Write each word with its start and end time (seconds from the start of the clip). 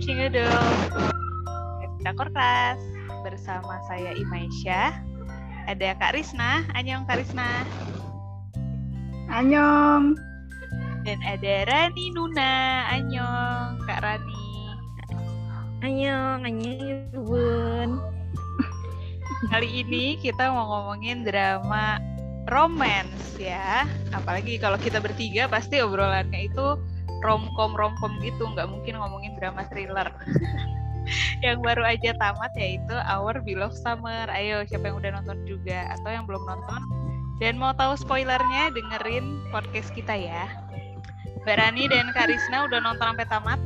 Watching 0.00 0.32
Adult 0.32 0.96
Kita 2.00 2.16
Korkas 2.16 2.80
Bersama 3.20 3.84
saya 3.84 4.16
Imaisha. 4.16 4.96
Ada 5.68 5.92
Kak 6.00 6.16
Risna. 6.16 6.64
Anyong 6.72 7.04
Kak 7.04 7.20
Risna? 7.20 7.68
Anyong. 9.28 10.16
Dan 11.04 11.20
ada 11.20 11.68
Rani 11.68 12.16
Nuna. 12.16 12.88
Anyong 12.96 13.84
Kak 13.84 14.00
Rani. 14.00 14.72
Anyong, 15.84 16.48
anyong 16.48 17.12
bun. 17.20 18.00
Kali 19.52 19.84
ini 19.84 20.16
kita 20.16 20.48
mau 20.48 20.64
ngomongin 20.64 21.28
drama 21.28 22.00
romance 22.48 23.36
ya. 23.36 23.84
Apalagi 24.16 24.56
kalau 24.56 24.80
kita 24.80 24.96
bertiga 24.96 25.44
pasti 25.44 25.84
obrolannya 25.84 26.48
itu 26.48 26.80
romcom 27.20 27.72
romcom 27.76 28.12
gitu 28.24 28.48
nggak 28.50 28.68
mungkin 28.68 28.96
ngomongin 29.00 29.36
drama 29.36 29.64
thriller. 29.68 30.08
Yang 31.44 31.58
baru 31.64 31.82
aja 31.88 32.12
tamat 32.20 32.52
yaitu 32.54 32.94
Our 33.08 33.40
Beloved 33.40 33.76
Summer. 33.80 34.28
Ayo 34.30 34.62
siapa 34.68 34.92
yang 34.92 35.00
udah 35.00 35.10
nonton 35.16 35.42
juga 35.48 35.88
atau 35.96 36.12
yang 36.12 36.28
belum 36.28 36.44
nonton 36.44 36.80
dan 37.40 37.56
mau 37.56 37.72
tahu 37.72 37.96
spoilernya 37.96 38.68
dengerin 38.76 39.40
podcast 39.48 39.90
kita 39.96 40.12
ya. 40.12 40.44
Mbak 41.40 41.56
Rani 41.56 41.88
dan 41.88 42.12
Karisna 42.12 42.68
udah 42.68 42.84
nonton 42.84 43.16
sampai 43.16 43.26
tamat? 43.32 43.60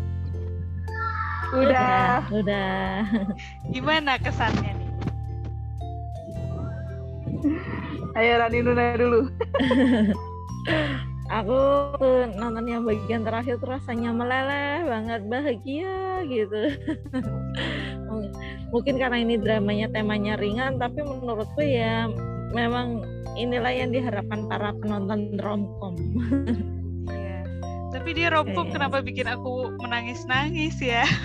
Udah. 1.59 2.23
Udah. 2.31 3.03
gimana 3.75 4.15
kesannya 4.23 4.79
nih? 4.79 4.91
Ayo 8.15 8.39
Rani 8.39 8.59
Nuna 8.63 8.95
dulu 8.95 9.27
Aku 11.33 11.57
tuh 11.97 12.29
nonton 12.37 12.69
yang 12.69 12.85
bagian 12.85 13.25
terakhir 13.25 13.57
tuh 13.57 13.73
rasanya 13.73 14.13
meleleh 14.13 14.85
banget 14.85 15.25
bahagia 15.25 16.21
gitu. 16.29 16.77
Mungkin 18.73 19.01
karena 19.01 19.19
ini 19.25 19.41
dramanya 19.41 19.89
temanya 19.89 20.37
ringan, 20.37 20.77
tapi 20.77 21.01
menurutku 21.01 21.65
ya 21.65 22.13
memang 22.53 23.01
inilah 23.41 23.73
yang 23.73 23.91
diharapkan 23.91 24.45
para 24.47 24.77
penonton 24.77 25.41
romcom. 25.41 25.97
Iya. 27.09 27.41
Tapi 27.97 28.11
dia 28.13 28.29
romcom 28.29 28.69
kenapa 28.69 29.01
bikin 29.01 29.25
aku 29.25 29.73
menangis-nangis 29.81 30.77
ya? 30.79 31.09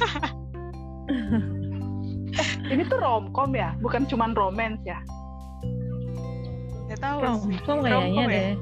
ini 2.72 2.86
tuh 2.88 3.00
romcom 3.02 3.52
ya 3.58 3.76
bukan 3.82 4.06
cuman 4.06 4.38
romance 4.38 4.82
ya 4.86 5.02
Gak 6.90 7.06
tahu. 7.06 7.18
Romcom 7.22 7.78
kayaknya 7.86 7.94
Romcom 7.94 8.26
ya? 8.26 8.34
deh. 8.34 8.54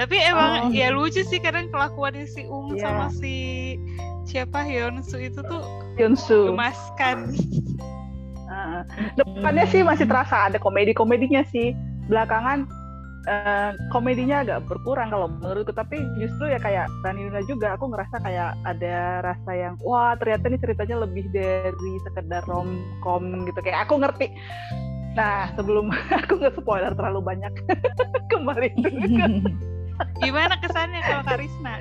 Tapi 0.00 0.16
emang 0.16 0.72
Oh. 0.72 0.72
ya 0.72 0.88
lucu 0.88 1.20
sih 1.20 1.36
kadang 1.36 1.68
kelakuannya 1.68 2.24
si 2.24 2.48
Um 2.48 2.72
Iya. 2.72 2.88
sama 2.88 3.06
si 3.12 3.34
siapa 4.24 4.64
Hyunsu 4.64 5.20
itu 5.20 5.44
tuh 5.44 5.60
Yunsu 6.00 6.48
gemaskan. 6.48 7.36
Heeh. 8.48 8.82
depannya 9.14 9.68
sih 9.68 9.84
masih 9.84 10.08
terasa 10.08 10.48
ada 10.48 10.56
komedi 10.56 10.90
komedinya 10.90 11.44
sih 11.46 11.70
belakangan 12.08 12.64
eh, 13.22 13.70
komedinya 13.92 14.42
agak 14.42 14.64
berkurang 14.66 15.12
kalau 15.12 15.28
menurutku 15.28 15.70
tapi 15.70 16.00
justru 16.16 16.48
ya 16.48 16.58
kayak 16.58 16.88
Rani 17.04 17.28
Nuna 17.28 17.44
juga 17.44 17.76
aku 17.76 17.92
ngerasa 17.92 18.16
kayak 18.24 18.56
ada 18.64 18.96
rasa 19.22 19.50
yang 19.52 19.74
wah 19.84 20.16
ternyata 20.16 20.50
ini 20.50 20.58
ceritanya 20.58 20.96
lebih 21.04 21.28
dari 21.30 21.92
sekedar 22.08 22.42
romcom 22.48 23.22
gitu 23.46 23.60
kayak 23.60 23.84
aku 23.86 24.00
ngerti 24.00 24.32
nah 25.14 25.52
sebelum 25.54 25.92
aku 26.24 26.40
nge 26.40 26.50
spoiler 26.58 26.90
terlalu 26.96 27.20
banyak 27.22 27.52
kembali 28.32 28.68
dulu 28.74 28.98
Gimana 30.24 30.54
kesannya 30.60 31.00
kalau 31.04 31.24
Karisna? 31.24 31.74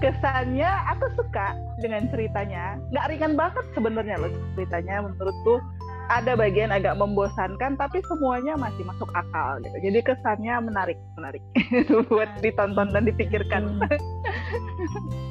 kesannya 0.00 0.68
aku 0.88 1.06
suka 1.20 1.52
dengan 1.84 2.08
ceritanya. 2.08 2.80
Nggak 2.94 3.06
ringan 3.12 3.32
banget 3.36 3.64
sebenarnya 3.76 4.16
loh 4.16 4.32
ceritanya. 4.56 5.04
Menurutku 5.04 5.60
ada 6.08 6.32
bagian 6.32 6.72
agak 6.72 6.96
membosankan 6.96 7.76
tapi 7.76 8.00
semuanya 8.08 8.56
masih 8.56 8.84
masuk 8.88 9.08
akal 9.12 9.60
gitu. 9.60 9.76
Jadi 9.84 9.98
kesannya 10.00 10.54
menarik 10.64 10.98
menarik. 11.20 11.42
Buat 12.08 12.40
ditonton 12.40 12.88
dan 12.92 13.04
dipikirkan. 13.04 13.76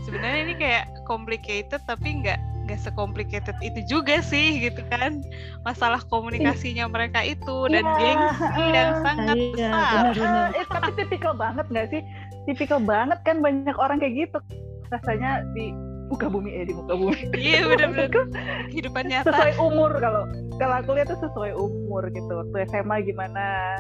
Sebenarnya 0.06 0.40
ini 0.46 0.54
kayak 0.56 0.86
complicated 1.10 1.82
tapi 1.90 2.22
nggak 2.22 2.38
nggak 2.68 2.82
secomplicated 2.82 3.56
itu 3.60 3.80
juga 3.88 4.20
sih 4.20 4.60
gitu 4.62 4.84
kan. 4.86 5.24
Masalah 5.62 6.04
komunikasinya 6.06 6.86
mereka 6.86 7.24
itu 7.24 7.66
dan 7.68 7.88
Iya, 7.88 7.96
gengsi 7.98 8.44
yang 8.70 8.92
sangat 9.02 9.36
Iya, 9.36 9.48
besar. 9.48 9.94
benar-benar. 10.04 10.48
eh, 10.54 10.66
tapi 10.68 10.90
tipikal 10.94 11.34
banget 11.34 11.66
nggak 11.66 11.88
sih 11.90 12.02
tipikal 12.46 12.80
banget 12.80 13.20
kan 13.24 13.40
banyak 13.40 13.76
orang 13.76 13.98
kayak 13.98 14.16
gitu 14.22 14.40
rasanya 14.88 15.44
di 15.52 15.72
muka 16.08 16.28
bumi 16.28 16.50
eh 16.54 16.64
di 16.64 16.74
muka 16.74 16.94
bumi 16.94 17.20
Iya 17.34 17.60
benar-benar 17.70 18.08
kehidupan 18.68 19.04
nyata. 19.06 19.28
sesuai 19.30 19.54
umur 19.58 19.92
kalau 19.98 20.24
kalau 20.56 20.76
aku 20.78 20.92
lihat 20.94 21.08
tuh 21.08 21.20
sesuai 21.22 21.52
umur 21.54 22.08
gitu 22.08 22.32
waktu 22.34 22.68
SMA 22.70 23.04
gimana 23.04 23.76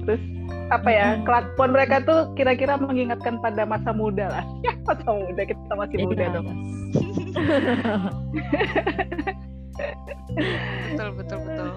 terus 0.00 0.22
apa 0.68 0.88
ya 0.88 1.06
kelakuan 1.22 1.70
mereka 1.70 2.00
tuh 2.00 2.32
kira-kira 2.32 2.76
mengingatkan 2.76 3.36
pada 3.38 3.64
masa 3.64 3.92
muda 3.92 4.28
lah 4.30 4.44
ya 4.62 4.72
masa 4.88 5.04
muda 5.06 5.42
kita 5.44 5.74
masih 5.74 5.96
muda 6.02 6.22
Iya. 6.22 6.32
dong 6.32 6.46
betul 10.92 11.08
betul 11.16 11.38
betul. 11.46 11.70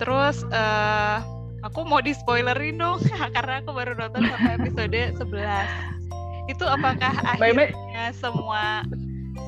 Terus 0.00 0.36
eh 0.52 1.18
aku 1.60 1.84
mau 1.84 2.00
di 2.00 2.16
spoilerin 2.16 2.80
dong 2.80 3.00
karena 3.36 3.60
aku 3.60 3.70
baru 3.76 3.92
nonton 3.96 4.24
sampai 4.24 4.56
episode 4.56 5.00
11 5.20 6.50
itu 6.50 6.64
apakah 6.66 7.14
akhirnya 7.22 8.10
semua 8.16 8.82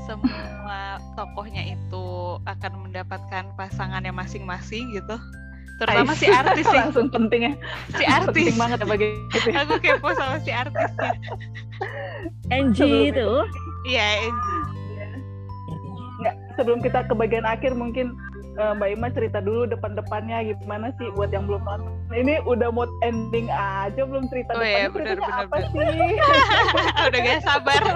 semua 0.06 1.02
tokohnya 1.18 1.74
itu 1.74 2.06
akan 2.46 2.88
mendapatkan 2.88 3.44
pasangannya 3.58 4.12
masing-masing 4.14 4.92
gitu? 4.94 5.16
Terutama 5.82 6.14
si 6.14 6.30
artis 6.30 6.62
sih. 6.62 6.78
Langsung 6.84 7.10
pentingnya. 7.10 7.58
Si 7.98 8.04
artis. 8.06 8.54
penting 8.54 8.56
banget 8.60 8.78
ya 8.84 8.86
bagi 8.86 9.08
gitu 9.34 9.48
aku 9.50 9.74
kepo 9.82 10.08
sama 10.14 10.38
si 10.38 10.52
artisnya 10.54 11.10
Angie 12.54 13.10
itu. 13.10 13.30
iya 13.88 14.30
nggak 14.30 14.71
sebelum 16.56 16.80
kita 16.80 17.04
ke 17.06 17.14
bagian 17.16 17.44
akhir 17.44 17.72
mungkin 17.72 18.12
eh, 18.56 18.72
Mbak 18.76 18.88
Ima 18.96 19.08
cerita 19.12 19.38
dulu 19.40 19.64
depan-depannya 19.68 20.54
gimana 20.60 20.92
sih 21.00 21.08
buat 21.16 21.32
yang 21.32 21.48
belum 21.48 21.62
nonton. 21.64 21.92
Ini 22.12 22.44
udah 22.44 22.68
mood 22.68 22.92
ending 23.00 23.48
aja 23.48 24.04
belum 24.04 24.28
cerita 24.28 24.52
Oh 24.52 24.60
iya, 24.60 24.86
depannya 24.92 25.16
ceritanya 25.16 25.24
benar, 25.24 25.46
apa 25.48 25.56
benar. 25.56 25.70
sih? 25.72 26.12
Udah 27.08 27.18
gak 27.24 27.40
sabar. 27.44 27.82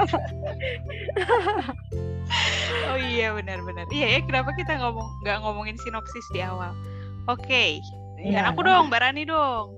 Oh 2.91 2.99
iya 2.99 3.31
benar-benar 3.31 3.87
iya 3.95 4.19
ya 4.19 4.21
kenapa 4.27 4.51
kita 4.59 4.83
ngomong 4.83 5.07
nggak 5.23 5.39
ngomongin 5.47 5.79
sinopsis 5.87 6.27
di 6.35 6.43
awal? 6.43 6.75
Oke 7.31 7.79
Iya. 8.17 8.43
Dan 8.43 8.45
aku 8.51 8.65
dong 8.65 8.89
Mbak 8.89 9.01
Rani 9.05 9.23
dong. 9.29 9.77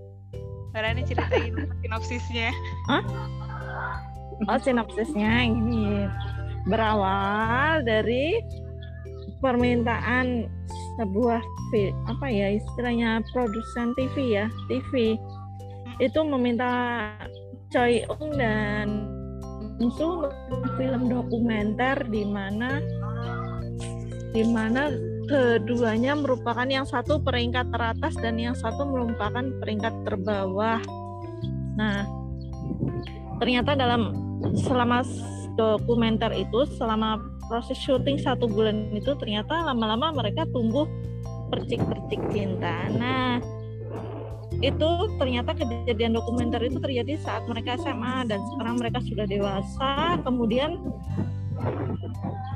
Mbak 0.73 0.81
Rani 0.81 1.03
ceritain 1.05 1.53
sinopsisnya. 1.85 2.49
Oh 4.47 4.59
sinopsisnya 4.63 5.45
ini. 5.45 6.07
Berawal 6.65 7.83
dari 7.83 8.39
permintaan 9.39 10.47
sebuah 10.99 11.43
apa 12.11 12.27
ya 12.27 12.59
istilahnya 12.59 13.23
produsen 13.31 13.95
TV 13.95 14.41
ya 14.41 14.47
TV 14.67 15.15
itu 16.03 16.21
meminta 16.25 16.71
Choi 17.69 18.03
Ung 18.09 18.35
dan 18.35 19.15
Musuh 19.79 20.27
film 20.75 21.07
dokumenter 21.07 22.03
di 22.11 22.27
mana 22.27 22.83
di 24.35 24.43
mana 24.43 24.91
keduanya 25.31 26.19
merupakan 26.19 26.67
yang 26.67 26.83
satu 26.83 27.23
peringkat 27.23 27.71
teratas 27.71 28.19
dan 28.19 28.41
yang 28.43 28.59
satu 28.59 28.83
merupakan 28.89 29.45
peringkat 29.63 29.95
terbawah. 30.03 30.83
Nah, 31.79 32.03
ternyata 33.39 33.79
dalam 33.79 34.19
selama 34.67 35.07
dokumenter 35.55 36.35
itu 36.35 36.67
selama 36.75 37.23
proses 37.49 37.81
syuting 37.81 38.21
satu 38.21 38.47
bulan 38.47 38.93
itu 38.93 39.17
ternyata 39.17 39.73
lama-lama 39.73 40.13
mereka 40.13 40.45
tumbuh 40.53 40.85
percik-percik 41.49 42.21
cinta. 42.31 42.93
Nah, 42.93 43.41
itu 44.61 44.89
ternyata 45.17 45.57
kejadian 45.57 46.15
dokumenter 46.21 46.61
itu 46.61 46.77
terjadi 46.79 47.17
saat 47.25 47.49
mereka 47.49 47.81
SMA 47.81 48.29
dan 48.29 48.39
sekarang 48.55 48.77
mereka 48.77 48.99
sudah 49.01 49.25
dewasa. 49.25 50.21
Kemudian 50.23 50.77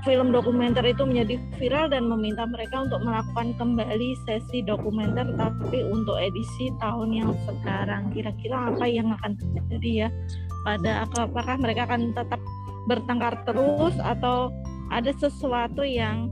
film 0.03 0.35
dokumenter 0.35 0.83
itu 0.83 1.06
menjadi 1.06 1.39
viral 1.59 1.87
dan 1.91 2.11
meminta 2.11 2.43
mereka 2.47 2.83
untuk 2.83 3.00
melakukan 3.06 3.55
kembali 3.55 4.19
sesi 4.27 4.67
dokumenter 4.67 5.31
tapi 5.39 5.79
untuk 5.87 6.19
edisi 6.19 6.75
tahun 6.83 7.15
yang 7.15 7.31
sekarang 7.47 8.11
kira-kira 8.11 8.75
apa 8.75 8.85
yang 8.91 9.15
akan 9.15 9.39
terjadi 9.39 10.06
ya 10.06 10.09
pada 10.67 11.06
apakah 11.06 11.55
mereka 11.59 11.87
akan 11.87 12.11
tetap 12.15 12.43
bertengkar 12.91 13.47
terus 13.47 13.94
atau 14.03 14.50
ada 14.93 15.11
sesuatu 15.17 15.81
yang 15.81 16.29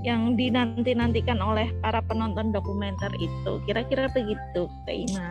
yang 0.00 0.32
dinanti-nantikan 0.32 1.40
oleh 1.40 1.68
para 1.84 2.00
penonton 2.04 2.52
dokumenter 2.52 3.12
itu. 3.20 3.60
Kira-kira 3.68 4.08
begitu 4.12 4.68
Kak 4.88 4.96
Ima 4.96 5.28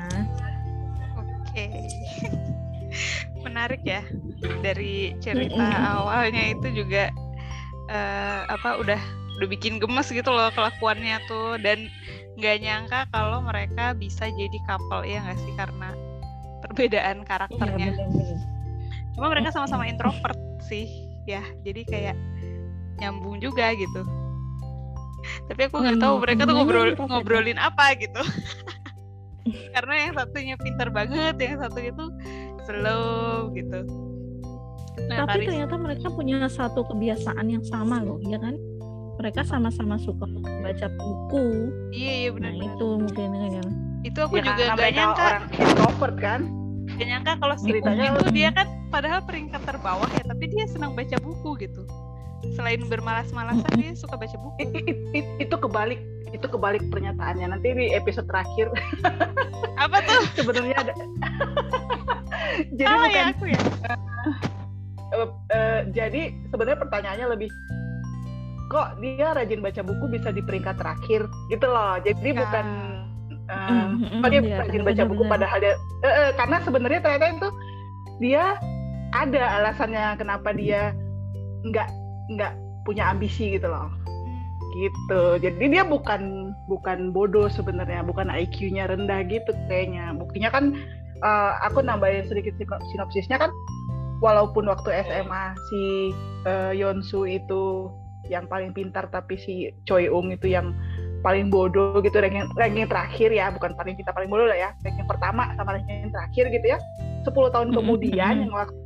Oke. 1.17 1.65
Menarik 3.45 3.81
ya. 3.81 4.05
Dari 4.61 5.17
cerita 5.21 5.65
awalnya 5.97 6.53
itu 6.53 6.85
juga 6.85 7.09
uh, 7.89 8.45
apa 8.45 8.77
udah 8.77 9.01
udah 9.41 9.47
bikin 9.49 9.81
gemes 9.81 10.13
gitu 10.13 10.29
loh 10.29 10.53
kelakuannya 10.53 11.17
tuh. 11.25 11.57
Dan 11.57 11.89
nggak 12.37 12.61
nyangka 12.61 13.09
kalau 13.09 13.41
mereka 13.41 13.97
bisa 13.97 14.29
jadi 14.29 14.57
couple 14.69 15.01
ya 15.01 15.25
nggak 15.25 15.39
sih? 15.41 15.53
Karena 15.57 15.89
perbedaan 16.61 17.25
karakternya. 17.25 17.97
Iya, 17.97 18.37
Cuma 19.17 19.33
mereka 19.33 19.49
sama-sama 19.49 19.89
introvert 19.89 20.37
sih 20.61 21.09
ya, 21.29 21.41
jadi 21.61 21.81
kayak 21.85 22.15
nyambung 22.99 23.39
juga 23.39 23.71
gitu. 23.75 24.03
Tapi 25.51 25.61
aku 25.67 25.75
nggak 25.83 25.99
tahu 25.99 26.15
mereka 26.23 26.41
tuh 26.47 26.55
ngobrol 26.55 26.89
ngobrolin 26.95 27.59
apa 27.59 27.95
gitu. 27.97 28.21
karena 29.75 29.93
yang 30.05 30.11
satunya 30.13 30.55
pinter 30.59 30.87
banget, 30.93 31.35
yang 31.41 31.57
satunya 31.59 31.91
tuh 31.95 32.09
slow 32.67 33.49
gitu. 33.55 33.79
Nah, 35.07 35.25
Tapi 35.25 35.31
Karis... 35.41 35.47
ternyata 35.47 35.75
mereka 35.79 36.07
punya 36.11 36.37
satu 36.51 36.83
kebiasaan 36.85 37.45
yang 37.47 37.63
sama 37.63 38.03
loh, 38.03 38.19
ya 38.27 38.35
kan? 38.37 38.59
Mereka 39.19 39.43
sama-sama 39.47 39.99
suka 39.99 40.27
baca 40.43 40.87
buku. 40.95 41.71
Iya, 41.91 42.13
iya 42.27 42.29
benar. 42.31 42.51
Nah, 42.55 42.67
itu 42.67 42.87
mungkin 42.99 43.27
kan. 43.35 43.67
Itu 44.03 44.19
aku 44.23 44.39
ya, 44.39 44.43
juga 44.47 44.63
gak 44.79 44.91
nyangka. 44.95 45.25
Orang 45.27 45.45
introvert 45.55 46.15
kan? 46.19 46.41
Gak 46.99 47.07
nyangka 47.07 47.31
kalau 47.39 47.55
ceritanya 47.59 48.05
itu 48.15 48.27
dia 48.31 48.49
kan 48.55 48.67
padahal 48.89 49.19
peringkat 49.23 49.61
terbawah 49.63 50.09
ya, 50.15 50.23
tapi 50.23 50.43
dia 50.51 50.65
senang 50.67 50.95
baca 50.95 51.17
buku 51.19 51.49
gitu. 51.63 51.83
Selain 52.59 52.83
bermalas-malasan 52.91 53.71
dia 53.79 53.95
suka 53.95 54.19
baca 54.19 54.35
buku. 54.35 54.59
It, 54.59 54.69
it, 54.83 54.99
it, 55.15 55.27
itu 55.47 55.55
kebalik 55.55 56.03
itu 56.35 56.43
kebalik 56.43 56.83
pernyataannya. 56.91 57.55
Nanti 57.55 57.71
di 57.71 57.95
episode 57.95 58.27
terakhir. 58.27 58.67
Apa 59.83 60.03
tuh? 60.03 60.27
Sebenarnya 60.35 60.75
ada. 60.75 60.93
Jadi 62.79 62.91
oh, 62.91 62.99
bukan 62.99 63.15
ya, 63.15 63.31
aku 63.31 63.45
ya? 63.47 63.61
Uh, 65.09 65.29
uh, 65.55 65.79
jadi 65.89 66.35
sebenarnya 66.53 66.79
pertanyaannya 66.85 67.27
lebih 67.33 67.49
kok 68.69 68.99
dia 69.01 69.33
rajin 69.33 69.63
baca 69.63 69.81
buku 69.81 70.05
bisa 70.11 70.29
di 70.35 70.43
peringkat 70.43 70.75
terakhir? 70.75 71.23
Gitu 71.47 71.63
loh. 71.63 71.95
Jadi 72.03 72.29
ya. 72.29 72.37
bukan 72.43 72.65
uh, 73.47 73.89
mm, 73.95 74.21
oh 74.21 74.29
dia 74.29 74.41
ya, 74.43 74.57
rajin 74.67 74.83
baca 74.83 75.03
buku 75.07 75.23
padahal 75.25 75.57
dia 75.63 75.73
uh, 76.03 76.07
uh, 76.07 76.29
karena 76.35 76.57
sebenarnya 76.67 76.99
ternyata 77.01 77.25
itu 77.31 77.49
dia 78.19 78.43
ada 79.15 79.43
alasannya 79.63 80.05
kenapa 80.19 80.51
dia 80.53 80.93
nggak 81.65 81.89
nggak 82.29 82.53
punya 82.85 83.11
ambisi 83.11 83.57
gitu 83.57 83.67
loh. 83.67 83.89
Gitu. 84.69 85.21
Jadi 85.41 85.65
dia 85.69 85.83
bukan 85.83 86.53
bukan 86.69 87.09
bodoh 87.09 87.49
sebenarnya 87.49 88.05
bukan 88.05 88.29
IQ-nya 88.29 88.89
rendah 88.89 89.25
gitu 89.25 89.51
kayaknya. 89.67 90.13
Buktinya 90.13 90.49
kan 90.53 90.77
uh, 91.25 91.57
aku 91.65 91.81
nambahin 91.81 92.29
sedikit 92.29 92.55
sinopsisnya 92.93 93.41
kan 93.41 93.51
walaupun 94.21 94.69
waktu 94.69 94.93
SMA 95.09 95.43
si 95.71 95.81
uh, 96.45 96.71
Yonsu 96.75 97.25
itu 97.25 97.89
yang 98.29 98.45
paling 98.45 98.71
pintar 98.77 99.09
tapi 99.09 99.41
si 99.41 99.73
Choi 99.89 100.05
Ung 100.05 100.29
itu 100.29 100.53
yang 100.53 100.75
paling 101.25 101.51
bodoh 101.51 101.99
gitu 101.99 102.15
ranking, 102.21 102.45
ranking 102.55 102.85
terakhir 102.85 103.33
ya. 103.33 103.49
Bukan 103.49 103.73
paling 103.73 103.97
kita 103.97 104.13
paling 104.13 104.29
bodoh 104.29 104.45
lah 104.45 104.55
ya. 104.55 104.69
Ranking 104.85 105.09
pertama 105.09 105.49
sama 105.57 105.75
ranking 105.75 106.13
terakhir 106.13 106.45
gitu 106.53 106.67
ya. 106.77 106.79
10 107.25 107.35
tahun 107.51 107.69
kemudian 107.75 108.47
yang 108.47 108.53
waktu 108.55 108.79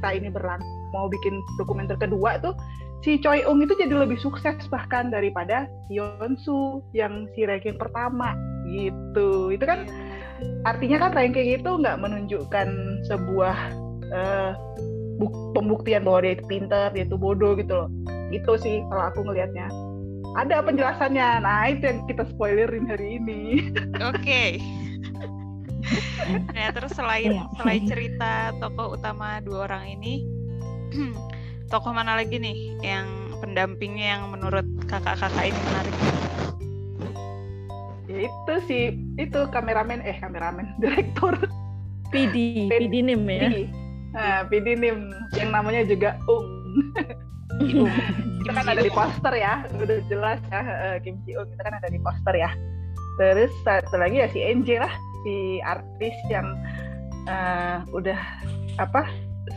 kita 0.00 0.10
ini 0.18 0.28
berlangsung 0.28 0.83
mau 0.94 1.10
bikin 1.10 1.42
dokumenter 1.58 1.98
kedua 1.98 2.38
tuh 2.38 2.54
si 3.02 3.18
Choi 3.18 3.42
Ung 3.44 3.60
itu 3.60 3.74
jadi 3.74 3.92
lebih 3.92 4.16
sukses 4.22 4.56
bahkan 4.70 5.10
daripada 5.10 5.66
Yonsu 5.90 6.80
yang 6.94 7.26
si 7.34 7.42
ranking 7.44 7.76
pertama 7.76 8.32
gitu 8.64 9.50
itu 9.50 9.66
kan 9.66 9.90
artinya 10.64 11.08
kan 11.08 11.10
ranking 11.12 11.58
itu 11.58 11.70
nggak 11.82 11.98
menunjukkan 12.00 12.68
sebuah 13.10 13.56
uh, 14.14 14.52
pembuktian 15.54 16.02
bahwa 16.02 16.26
dia 16.26 16.32
itu 16.36 16.44
pinter, 16.46 16.90
dia 16.92 17.04
itu 17.06 17.16
bodoh 17.16 17.54
gitu 17.54 17.86
loh. 17.86 17.88
Itu 18.34 18.58
sih 18.58 18.82
kalau 18.90 19.04
aku 19.10 19.20
ngelihatnya. 19.24 19.70
Ada 20.34 20.66
penjelasannya. 20.66 21.46
Nah, 21.46 21.70
itu 21.70 21.86
yang 21.86 22.00
kita 22.10 22.26
spoilerin 22.34 22.90
hari 22.90 23.22
ini. 23.22 23.70
Oke. 24.02 24.18
Okay. 24.18 24.50
nah, 26.56 26.74
terus 26.74 26.96
selain 26.96 27.38
iya. 27.38 27.44
selain 27.60 27.84
cerita 27.86 28.50
tokoh 28.58 28.98
utama 28.98 29.38
dua 29.44 29.70
orang 29.70 29.94
ini, 30.00 30.26
tokoh 31.72 31.92
mana 31.92 32.18
lagi 32.18 32.38
nih 32.38 32.78
yang 32.82 33.06
pendampingnya 33.42 34.18
yang 34.18 34.22
menurut 34.30 34.66
kakak-kakak 34.86 35.50
ini 35.50 35.60
menarik? 35.70 35.96
Ya 38.04 38.18
itu 38.30 38.54
sih, 38.68 38.84
itu 39.18 39.40
kameramen 39.50 40.00
eh 40.06 40.16
kameramen, 40.22 40.74
direktur. 40.82 41.34
PD, 42.14 42.70
PD 42.70 43.02
Nim 43.02 43.26
ya. 43.26 43.50
PD 43.50 43.84
Nah, 44.14 44.46
Pidinim 44.46 45.10
yang 45.34 45.50
namanya 45.50 45.82
juga 45.82 46.14
Ung. 46.30 46.46
Ung. 47.82 47.90
kita 48.44 48.50
kan 48.60 48.66
ada 48.66 48.82
di 48.82 48.92
poster 48.92 49.34
ya, 49.34 49.64
udah 49.78 49.98
jelas 50.10 50.38
ya 50.50 50.60
uh, 50.62 50.96
Kim 51.02 51.16
Ji 51.24 51.34
Ung 51.38 51.48
kita 51.54 51.62
kan 51.66 51.74
ada 51.82 51.88
di 51.90 51.98
poster 51.98 52.34
ya. 52.34 52.50
Terus 53.18 53.50
satu 53.66 53.98
lagi 53.98 54.22
ya 54.22 54.28
si 54.30 54.42
NJ 54.42 54.78
lah, 54.78 54.94
si 55.26 55.58
artis 55.62 56.14
yang 56.30 56.46
uh, 57.26 57.82
udah 57.90 58.18
apa 58.78 59.06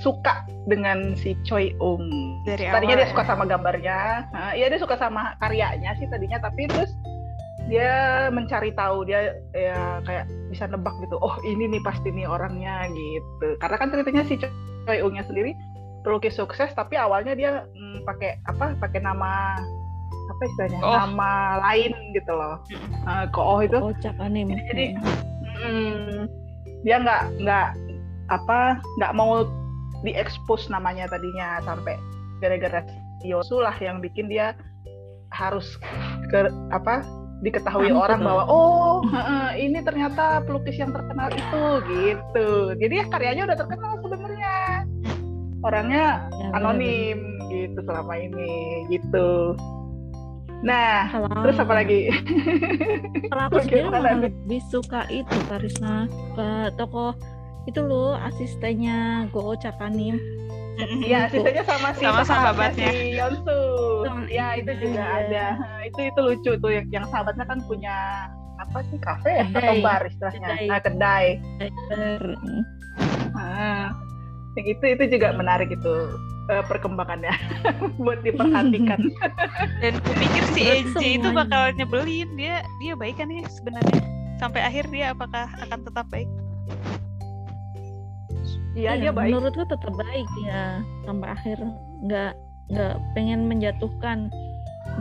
suka 0.04 0.44
dengan 0.68 1.16
si 1.16 1.34
Choi 1.48 1.72
Ung. 1.80 2.04
Dari 2.44 2.68
tadinya 2.68 3.00
awal, 3.00 3.02
dia 3.04 3.12
suka 3.12 3.24
ya? 3.24 3.30
sama 3.30 3.44
gambarnya, 3.48 4.00
iya 4.56 4.66
dia 4.68 4.80
suka 4.80 4.96
sama 5.00 5.36
karyanya 5.40 5.96
sih 6.00 6.08
tadinya, 6.12 6.38
tapi 6.44 6.68
terus 6.68 6.92
dia 7.68 8.28
mencari 8.32 8.72
tahu 8.72 9.04
dia 9.04 9.36
ya 9.52 10.00
kayak 10.08 10.26
bisa 10.48 10.72
nebak 10.72 10.96
gitu 11.04 11.20
oh 11.20 11.36
ini 11.44 11.68
nih 11.68 11.84
pasti 11.84 12.16
nih 12.16 12.24
orangnya 12.24 12.88
gitu 12.96 13.60
karena 13.60 13.76
kan 13.76 13.92
ceritanya 13.92 14.24
si 14.24 14.40
Choi 14.40 15.04
Ungnya 15.04 15.28
sendiri 15.28 15.52
pelukis 16.08 16.40
sukses 16.40 16.72
tapi 16.72 16.96
awalnya 16.96 17.36
dia 17.36 17.68
hmm, 17.68 18.08
pakai 18.08 18.40
apa 18.48 18.72
pakai 18.80 19.04
nama 19.04 19.60
apa 20.32 20.42
istilahnya 20.48 20.80
oh. 20.80 20.96
nama 20.96 21.60
lain 21.68 21.92
gitu 22.16 22.32
loh 22.32 22.64
uh, 23.04 23.28
oh 23.36 23.60
itu 23.60 23.76
kocak 23.76 24.16
anime 24.24 24.56
jadi 24.72 24.86
hmm, 25.60 26.32
dia 26.88 27.04
nggak 27.04 27.24
nggak 27.44 27.68
apa 28.32 28.80
nggak 29.00 29.12
mau 29.12 29.44
diekspos 30.06 30.70
namanya 30.70 31.10
tadinya 31.10 31.62
sampai 31.66 31.98
gara-gara 32.42 32.86
Yosu 33.26 33.58
lah 33.62 33.74
yang 33.82 33.98
bikin 33.98 34.30
dia 34.30 34.54
harus 35.34 35.78
ke 36.30 36.48
apa 36.70 37.02
diketahui 37.42 37.94
Ampun. 37.94 38.02
orang 38.02 38.20
bahwa 38.26 38.44
oh 38.50 39.06
ini 39.54 39.82
ternyata 39.86 40.42
pelukis 40.46 40.78
yang 40.78 40.90
terkenal 40.94 41.30
itu 41.30 41.64
gitu. 41.86 42.50
Jadi 42.78 42.94
ya 42.94 43.06
karyanya 43.10 43.44
udah 43.50 43.58
terkenal 43.58 43.92
sebenarnya. 44.02 44.56
Orangnya 45.66 46.30
ya, 46.30 46.48
anonim 46.54 47.18
bener. 47.18 47.50
gitu 47.50 47.80
selama 47.86 48.14
ini 48.18 48.54
gitu. 48.94 49.58
Nah 50.66 51.10
kalau, 51.14 51.30
terus 51.46 51.58
apa 51.62 51.74
lagi? 51.78 52.00
Kalau 53.30 53.44
aku 53.50 53.58
sendiri 53.66 53.90
lebih 53.94 54.62
suka 54.70 55.06
itu 55.14 55.38
Karisma 55.50 56.10
ke 56.34 56.74
toko 56.78 57.14
itu 57.68 57.80
loh 57.84 58.16
asistennya 58.16 59.28
Go 59.36 59.54
Cakanim 59.60 60.18
Iya, 60.78 61.26
sisanya 61.34 61.64
sama 61.66 61.90
si 61.98 62.06
sama 62.06 62.22
sahabatnya 62.22 62.90
si 62.94 63.18
Yonsu. 63.18 63.62
Ya, 64.30 64.54
itu 64.62 64.72
juga 64.78 65.02
iya. 65.02 65.18
ada. 65.26 65.46
Itu 65.90 66.00
itu 66.06 66.20
lucu 66.22 66.52
tuh 66.62 66.70
yang, 66.70 66.86
yang 66.94 67.06
sahabatnya 67.10 67.50
kan 67.50 67.60
punya 67.66 68.30
apa 68.58 68.86
sih 68.90 69.00
kafe 69.02 69.42
ya 69.42 69.46
atau 69.58 69.74
bar 69.82 70.06
istilahnya. 70.06 70.48
Kedai. 70.54 70.68
Nah, 70.70 70.80
kedai. 70.82 71.28
Nah, 73.34 73.86
yang 74.54 74.68
itu 74.70 74.86
itu 74.86 75.04
juga 75.18 75.34
menarik 75.34 75.74
itu 75.74 75.94
uh, 76.54 76.64
perkembangannya 76.70 77.34
buat 78.06 78.22
diperhatikan. 78.22 79.02
Dan 79.82 79.94
kupikir 80.06 80.44
si 80.54 80.62
AJ 80.62 81.02
itu 81.22 81.30
bakal 81.34 81.74
nyebelin 81.74 82.30
dia 82.38 82.62
dia 82.82 82.94
baik 82.94 83.18
kan 83.18 83.34
ya 83.34 83.46
sebenarnya. 83.50 84.02
Sampai 84.38 84.62
akhir 84.62 84.94
dia 84.94 85.18
apakah 85.18 85.50
akan 85.66 85.80
tetap 85.82 86.06
baik? 86.14 86.30
Iya, 88.78 88.94
iya 88.94 89.10
dia 89.10 89.12
baik. 89.12 89.34
Menurutku 89.34 89.66
tetap 89.66 89.94
baik 89.98 90.30
ya 90.46 90.86
sampai 91.10 91.28
akhir 91.34 91.58
nggak 92.06 92.34
nggak 92.70 92.96
pengen 93.18 93.50
menjatuhkan. 93.50 94.30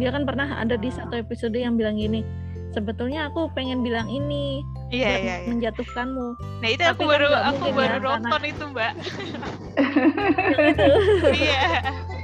Dia 0.01 0.09
kan 0.13 0.25
pernah 0.25 0.49
ada 0.57 0.81
di 0.81 0.89
satu 0.89 1.13
episode 1.21 1.57
yang 1.57 1.77
bilang 1.77 2.01
gini, 2.01 2.25
sebetulnya 2.73 3.29
aku 3.29 3.53
pengen 3.53 3.85
bilang 3.85 4.09
ini 4.09 4.65
iya, 4.89 5.21
iya, 5.21 5.35
iya. 5.45 5.49
menjatuhkanmu. 5.53 6.29
Nah 6.65 6.69
itu 6.73 6.85
aku 6.89 7.05
kan 7.05 7.11
baru 7.17 7.29
aku 7.33 7.65
baru 7.77 7.97
ya, 7.97 8.05
nonton 8.05 8.33
karena... 8.33 8.49
itu 8.49 8.65
mbak. 8.73 8.93
iya. 11.45 11.65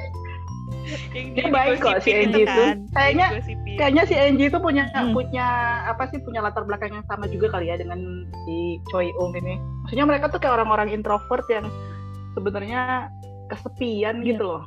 Yang 1.12 1.50
baik 1.52 1.76
kok 1.80 1.98
si 2.04 2.10
Angie 2.12 2.44
itu. 2.44 2.62
Kan. 2.62 2.76
Kayaknya 2.92 3.26
kayaknya 3.78 4.02
si 4.08 4.14
Angie 4.16 4.48
itu 4.48 4.58
punya 4.58 4.84
hmm. 4.92 5.12
punya 5.12 5.48
apa 5.88 6.08
sih 6.12 6.18
punya 6.20 6.44
latar 6.44 6.64
belakang 6.64 6.92
yang 6.92 7.06
sama 7.08 7.28
juga 7.28 7.52
kali 7.52 7.72
ya 7.72 7.76
dengan 7.80 8.28
si 8.46 8.78
Choi 8.92 9.10
Ung 9.20 9.32
ini. 9.36 9.56
Maksudnya 9.86 10.06
mereka 10.06 10.30
tuh 10.30 10.40
kayak 10.40 10.60
orang-orang 10.60 10.92
introvert 10.92 11.44
yang 11.48 11.66
sebenarnya 12.36 13.12
kesepian 13.52 14.22
yeah. 14.22 14.26
gitu 14.32 14.44
loh. 14.44 14.62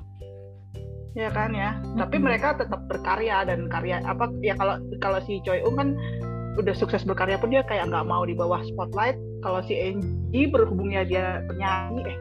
Ya 1.16 1.32
kan 1.32 1.56
ya. 1.56 1.78
Hmm. 1.80 2.06
Tapi 2.06 2.18
mereka 2.20 2.60
tetap 2.60 2.84
berkarya 2.92 3.48
dan 3.48 3.72
karya 3.72 4.04
apa 4.04 4.30
ya 4.44 4.58
kalau 4.58 4.82
kalau 5.00 5.20
si 5.24 5.40
Choi 5.46 5.64
Ung 5.64 5.80
kan 5.80 5.90
udah 6.56 6.72
sukses 6.72 7.04
berkarya 7.04 7.36
pun 7.36 7.52
dia 7.52 7.68
kayak 7.68 7.92
nggak 7.92 8.08
mau 8.08 8.24
di 8.24 8.36
bawah 8.36 8.64
spotlight. 8.64 9.16
Kalau 9.44 9.60
si 9.66 9.76
Angie 9.76 10.50
berhubungnya 10.50 11.04
dia 11.06 11.44
penyanyi 11.52 12.04
eh 12.08 12.18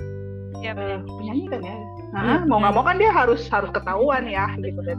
Ya, 0.62 0.72
penyanyi. 0.72 1.10
penyanyi 1.18 1.44
kan 1.50 1.60
ya. 1.60 1.76
Nah, 2.16 2.46
mau 2.46 2.58
nggak 2.58 2.70
penyanyi. 2.70 2.72
mau 2.72 2.84
kan 2.84 2.96
dia 2.96 3.10
harus 3.10 3.42
harus 3.48 3.70
ketahuan 3.70 4.24
ya 4.24 4.46
gitu 4.56 4.80
dan 4.80 4.98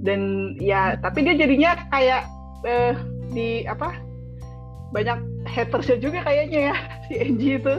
dan 0.00 0.20
ya 0.56 0.80
tapi 0.96 1.22
dia 1.22 1.34
jadinya 1.34 1.76
kayak 1.88 2.22
eh, 2.62 2.92
di 3.30 3.48
apa 3.64 3.96
banyak 4.90 5.16
hatersnya 5.46 5.96
juga 5.96 6.20
kayaknya 6.20 6.72
ya 6.72 6.76
si 7.06 7.14
Angie 7.16 7.56
itu. 7.56 7.74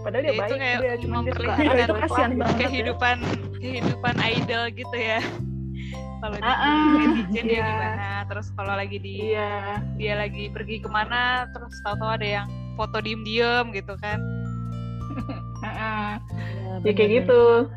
Padahal 0.00 0.22
dia 0.22 0.28
Ya, 0.28 0.32
itu 0.32 0.40
baik 0.40 0.56
kayak 0.56 0.78
dia 0.78 0.94
cuma 0.96 1.16
dia 1.20 1.32
suka 1.34 1.52
itu 1.76 1.94
kasihan 1.98 2.30
banget. 2.32 2.48
ya. 2.48 2.60
kehidupan 2.62 3.16
kehidupan 3.58 4.14
idol 4.18 4.64
gitu 4.70 4.96
ya 4.96 5.20
kalau 6.20 6.36
di 6.36 6.42
Ah, 6.42 6.56
ah, 6.56 6.96
dia 7.28 7.42
iya. 7.42 7.64
gimana 7.66 8.08
terus 8.24 8.46
kalau 8.54 8.72
lagi 8.72 8.96
di 8.96 9.14
Iya. 9.28 9.76
dia 9.96 10.14
lagi 10.16 10.48
pergi 10.48 10.78
ke 10.78 10.88
mana 10.88 11.44
terus 11.50 11.74
tahu-tahu 11.82 12.10
ada 12.12 12.24
yang 12.24 12.46
foto 12.74 12.96
diem-diem 12.98 13.74
gitu 13.74 13.92
kan. 13.98 14.20
Iya, 15.60 16.16
ya 16.80 16.92
kayak 16.94 17.10
gitu 17.20 17.68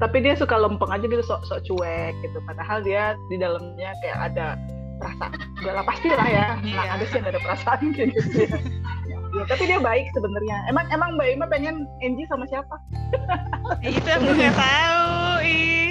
tapi 0.00 0.24
dia 0.24 0.32
suka 0.32 0.56
lempeng 0.56 0.88
aja 0.88 1.04
gitu 1.04 1.20
sok 1.20 1.44
sok 1.44 1.60
cuek 1.68 2.16
gitu. 2.24 2.40
Padahal 2.48 2.80
dia 2.80 3.12
di 3.28 3.36
dalamnya 3.36 3.92
kayak 4.00 4.32
ada 4.32 4.56
perasaan 4.96 5.36
enggak 5.60 5.74
lah 5.76 5.84
pasti 5.84 6.08
lah 6.12 6.28
ya 6.28 6.46
nah, 6.60 6.60
Iya. 6.60 6.80
ada 6.92 7.04
sih 7.08 7.16
yang 7.20 7.28
ada 7.28 7.40
perasaan 7.40 7.80
kayak 7.92 8.08
gitu. 8.16 8.48
Ya. 8.48 8.58
Ya, 9.30 9.46
tapi 9.46 9.70
dia 9.70 9.78
baik 9.78 10.10
sebenarnya. 10.10 10.58
Emang 10.66 10.90
emang 10.90 11.14
mbak 11.14 11.30
Ima 11.30 11.46
pengen 11.46 11.86
Angie 12.02 12.26
sama 12.26 12.50
siapa? 12.50 12.74
Ya, 13.78 13.94
itu 13.94 14.08
aku 14.10 14.26
nggak 14.26 14.58
tahu 14.58 15.06
ih. 15.46 15.90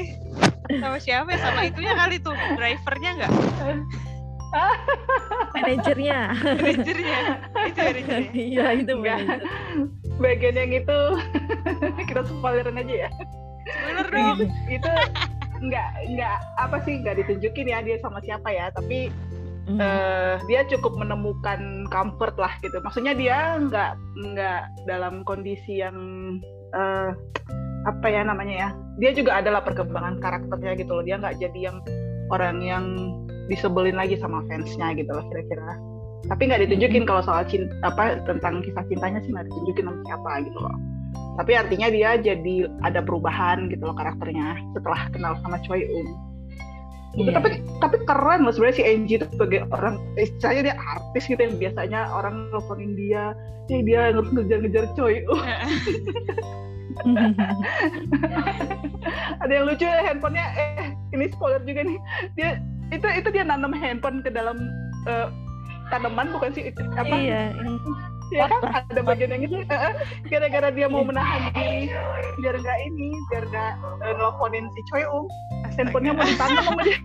Sama 0.76 1.00
siapa 1.00 1.32
ya? 1.32 1.40
Sama 1.40 1.72
itunya 1.72 1.96
kali 1.96 2.20
tuh. 2.20 2.36
Drivernya 2.36 3.12
nggak? 3.16 3.32
Manajernya. 5.56 6.20
Manajernya. 6.36 7.20
Itu 7.64 7.80
manajernya. 7.80 8.20
Iya 8.36 8.66
itu 8.76 8.92
manajer. 9.00 9.40
Bagian 10.20 10.56
yang 10.60 10.72
itu. 10.76 11.00
Kita 12.12 12.28
spoilerin 12.28 12.76
aja 12.76 13.08
ya 13.08 13.10
bener 13.88 14.08
dong 14.10 14.38
itu 14.68 14.92
nggak 15.60 15.90
nggak 16.16 16.38
apa 16.56 16.78
sih 16.88 17.04
nggak 17.04 17.20
ditunjukin 17.24 17.68
ya 17.68 17.84
dia 17.84 17.98
sama 18.00 18.24
siapa 18.24 18.48
ya 18.50 18.72
tapi 18.72 19.12
Hmm. 19.70 19.78
eh, 19.78 20.36
dia 20.50 20.66
cukup 20.66 20.98
menemukan 20.98 21.86
comfort 21.94 22.34
lah 22.42 22.50
gitu. 22.66 22.82
Maksudnya 22.82 23.14
dia 23.14 23.62
nggak 23.62 23.92
nggak 24.18 24.62
dalam 24.90 25.22
kondisi 25.22 25.78
yang 25.86 25.94
eh, 26.74 27.14
apa 27.86 28.08
ya 28.10 28.26
namanya 28.26 28.56
ya. 28.58 28.70
Dia 28.98 29.14
juga 29.14 29.38
adalah 29.38 29.62
perkembangan 29.62 30.18
karakternya 30.18 30.74
gitu 30.74 30.90
loh. 30.98 31.06
Dia 31.06 31.22
nggak 31.22 31.38
jadi 31.38 31.60
yang 31.70 31.78
orang 32.34 32.66
yang 32.66 32.86
disebelin 33.46 33.94
lagi 33.94 34.18
sama 34.18 34.42
fansnya 34.50 34.98
gitu 34.98 35.14
loh 35.14 35.22
kira-kira. 35.30 35.78
Tapi 36.26 36.42
nggak 36.50 36.66
ditunjukin 36.66 37.06
kalau 37.06 37.22
soal 37.22 37.46
cinta 37.46 37.70
apa 37.86 38.26
tentang 38.26 38.66
kisah 38.66 38.82
cintanya 38.90 39.22
sih 39.22 39.30
nggak 39.30 39.54
ditunjukin 39.54 39.86
sama 39.86 40.02
siapa 40.10 40.32
gitu 40.50 40.58
loh. 40.58 40.76
Tapi 41.40 41.52
artinya 41.56 41.88
dia 41.88 42.20
jadi 42.20 42.68
ada 42.84 43.00
perubahan 43.00 43.72
gitu 43.72 43.88
loh 43.88 43.96
karakternya 43.96 44.60
setelah 44.76 45.08
kenal 45.16 45.34
sama 45.40 45.58
Choi 45.64 45.88
Um 45.88 46.30
gitu. 47.18 47.30
Tapi 47.34 47.50
tapi 47.82 47.98
keren 48.06 48.46
loh 48.46 48.54
sebenarnya 48.54 48.78
si 48.78 48.84
Angie 48.86 49.18
itu 49.18 49.26
sebagai 49.34 49.66
orang 49.74 49.98
istilahnya 50.20 50.72
dia 50.72 50.76
artis 50.78 51.24
gitu 51.26 51.42
yang 51.42 51.56
biasanya 51.58 52.00
orang 52.14 52.36
nelfonin 52.54 52.94
dia. 52.94 53.34
Eh 53.70 53.82
dia 53.86 54.10
harus 54.10 54.26
ngejar-ngejar 54.34 54.90
coy 54.98 55.22
uh, 55.30 55.38
ada 59.46 59.52
yang 59.54 59.70
lucu 59.70 59.86
ya 59.86 60.02
handphonenya 60.10 60.46
eh 60.58 60.98
ini 61.14 61.30
spoiler 61.30 61.62
juga 61.64 61.86
nih. 61.86 62.00
Dia 62.34 62.50
itu 62.90 63.06
itu 63.06 63.30
dia 63.30 63.46
nanam 63.46 63.72
handphone 63.72 64.26
ke 64.26 64.34
dalam 64.34 64.58
eh, 65.06 65.30
tanaman 65.94 66.34
bukan 66.34 66.50
sih? 66.58 66.74
Apa? 66.98 67.14
Iya 67.14 67.54
ya 68.30 68.46
kan 68.46 68.62
ada 68.86 69.02
bagian 69.02 69.34
yang 69.34 69.44
itu 69.50 69.58
gara-gara 70.30 70.70
dia 70.70 70.88
mau 70.90 71.02
menahan 71.02 71.50
diri 71.54 71.90
biar 72.40 72.56
nggak 72.58 72.80
ini 72.90 73.10
biar 73.34 73.44
nggak 73.50 73.72
eh, 74.06 74.14
nelfonin 74.18 74.66
si 74.74 74.82
Choi 74.90 75.04
Um 75.10 75.26
handphonenya 75.80 76.12
mau 76.12 76.28
ditanam 76.28 76.64
sama 76.68 76.82
dia 76.84 77.00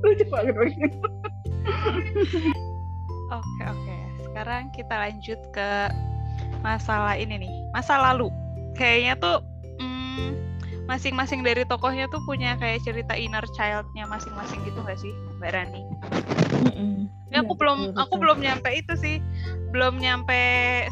lucu 0.02 0.24
banget 0.30 0.54
Oke 3.28 3.62
oke. 3.68 3.96
Sekarang 4.24 4.72
kita 4.72 4.94
lanjut 4.94 5.40
ke 5.52 5.70
masalah 6.64 7.14
ini 7.20 7.44
nih, 7.44 7.52
masa 7.76 8.00
lalu. 8.00 8.32
Kayaknya 8.72 9.14
tuh 9.20 9.38
mm, 9.76 10.28
masing-masing 10.88 11.44
dari 11.44 11.68
tokohnya 11.68 12.08
tuh 12.08 12.24
punya 12.24 12.56
kayak 12.56 12.80
cerita 12.88 13.12
inner 13.12 13.44
child-nya 13.52 14.08
masing-masing 14.08 14.64
gitu 14.64 14.80
nggak 14.80 14.96
sih, 14.96 15.12
Mbak 15.36 15.50
Rani? 15.52 15.82
Mm-mm. 16.64 16.92
Ini 17.28 17.36
aku 17.44 17.52
Iya, 17.52 17.60
belum 17.60 17.78
aku 18.00 18.14
belum 18.16 18.38
nyampe 18.40 18.70
itu 18.72 18.94
sih, 18.96 19.16
belum 19.68 20.00
nyampe 20.00 20.40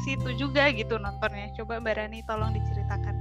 situ 0.04 0.37
juga 0.37 0.68
gitu 0.73 1.00
nontonnya. 1.00 1.52
Coba 1.56 1.80
Mbak 1.80 1.95
Rani 1.97 2.21
tolong 2.28 2.52
diceritakan. 2.52 3.14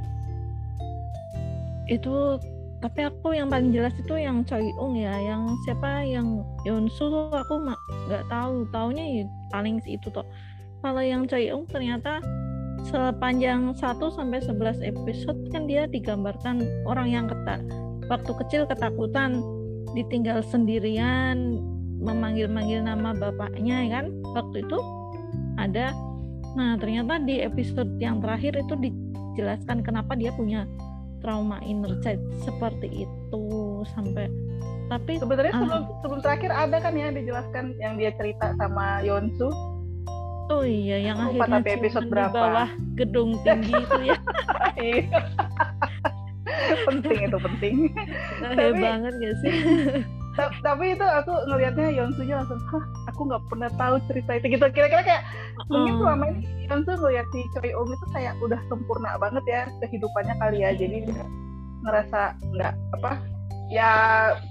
itu 1.86 2.42
tapi 2.82 3.02
aku 3.08 3.34
yang 3.34 3.50
paling 3.50 3.74
jelas 3.74 3.94
itu 3.98 4.14
yang 4.14 4.46
Choi 4.46 4.70
Ung 4.78 4.94
ya 4.94 5.14
yang 5.18 5.50
siapa 5.66 6.06
yang 6.06 6.46
Yeonsu 6.66 7.10
tuh 7.10 7.30
aku 7.34 7.66
nggak 8.10 8.26
tahu 8.30 8.66
taunya 8.70 9.06
ya 9.22 9.26
paling 9.50 9.82
itu 9.86 10.10
toh 10.10 10.26
kalau 10.82 11.02
yang 11.02 11.26
Choi 11.26 11.50
Ung 11.50 11.66
ternyata 11.66 12.22
sepanjang 12.86 13.74
1 13.74 13.82
sampai 14.14 14.38
11 14.44 14.86
episode 14.86 15.40
kan 15.50 15.66
dia 15.66 15.90
digambarkan 15.90 16.62
orang 16.86 17.10
yang 17.10 17.26
ketak 17.26 17.66
waktu 18.06 18.32
kecil 18.46 18.62
ketakutan 18.70 19.42
ditinggal 19.98 20.46
sendirian 20.46 21.58
memanggil-manggil 22.04 22.86
nama 22.86 23.18
bapaknya 23.18 23.88
ya 23.88 23.90
kan 23.98 24.06
waktu 24.38 24.62
itu 24.62 24.78
ada 25.58 25.92
nah 26.54 26.76
ternyata 26.76 27.20
di 27.20 27.40
episode 27.40 27.92
yang 27.98 28.18
terakhir 28.18 28.56
itu 28.56 28.74
dijelaskan 28.76 29.82
kenapa 29.82 30.14
dia 30.14 30.32
punya 30.32 30.64
trauma 31.20 31.60
inner 31.62 32.00
child 32.00 32.22
seperti 32.40 33.04
itu 33.04 33.44
sampai 33.90 34.32
tapi 34.86 35.18
sebenarnya 35.18 35.52
Ah. 35.52 35.60
sebelum 35.60 35.82
sebelum 36.00 36.20
terakhir 36.22 36.52
ada 36.52 36.78
kan 36.78 36.94
ya 36.94 37.10
dijelaskan 37.10 37.66
yang 37.76 37.96
dia 37.96 38.14
cerita 38.14 38.54
sama 38.56 39.02
Yonsu 39.02 39.50
oh 40.48 40.62
iya 40.62 41.02
yang 41.02 41.18
Aku 41.18 41.34
lupa 41.34 41.44
akhirnya 41.44 41.58
tapi 41.60 41.70
episode 41.76 42.08
berapa. 42.08 42.30
di 42.30 42.40
bawah 42.40 42.70
gedung 42.94 43.30
tinggi 43.44 43.74
itu 43.74 44.00
ya 44.04 44.18
Iya. 44.76 45.20
penting 46.88 47.18
itu 47.26 47.38
penting 47.42 47.76
Nah, 48.38 48.50
Tapi- 48.54 48.80
banget 48.80 49.14
gak 49.18 49.36
sih 49.42 49.54
tapi 50.36 50.92
itu 50.92 51.02
aku 51.02 51.32
ngelihatnya 51.48 51.88
Yonsunya 51.92 52.36
langsung 52.38 52.60
hah 52.68 52.84
aku 53.08 53.22
nggak 53.24 53.44
pernah 53.48 53.70
tahu 53.74 53.96
cerita 54.06 54.32
itu 54.36 54.46
gitu. 54.52 54.66
Kira-kira 54.70 55.02
kayak 55.02 55.24
mungkin 55.68 55.94
Oh. 55.94 56.00
selama 56.04 56.24
ini 56.30 56.42
Yonsu 56.66 56.92
ngeliat 56.94 57.28
si 57.32 57.40
Choi 57.52 57.72
Ung 57.72 57.88
itu 57.88 58.06
kayak 58.12 58.34
udah 58.40 58.60
sempurna 58.66 59.16
banget 59.16 59.44
ya 59.46 59.62
kehidupannya 59.80 60.36
kali 60.38 60.58
ya. 60.62 60.70
Jadi 60.72 60.98
dia 61.06 61.26
ngerasa 61.82 62.20
nggak 62.52 62.74
apa 62.94 63.12
ya 63.66 63.92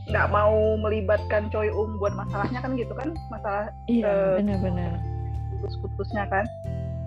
nggak 0.09 0.29
mau 0.29 0.55
melibatkan 0.77 1.47
Choi 1.49 1.69
Um 1.69 1.99
buat 1.99 2.15
masalahnya 2.15 2.59
kan 2.59 2.75
gitu 2.75 2.91
kan 2.93 3.13
masalah 3.29 3.69
iya 3.87 4.09
Eh, 4.09 4.41
benar-benar. 4.41 4.97
putus-putusnya 5.57 6.25
kan. 6.27 6.45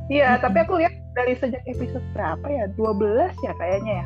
Iya 0.08 0.34
Mm-mm. 0.34 0.44
tapi 0.44 0.58
aku 0.62 0.74
lihat 0.80 0.94
dari 1.14 1.34
sejak 1.34 1.60
episode 1.66 2.06
berapa 2.14 2.46
ya? 2.46 2.66
12 2.74 3.34
ya 3.42 3.52
kayaknya 3.54 3.94
ya? 4.02 4.06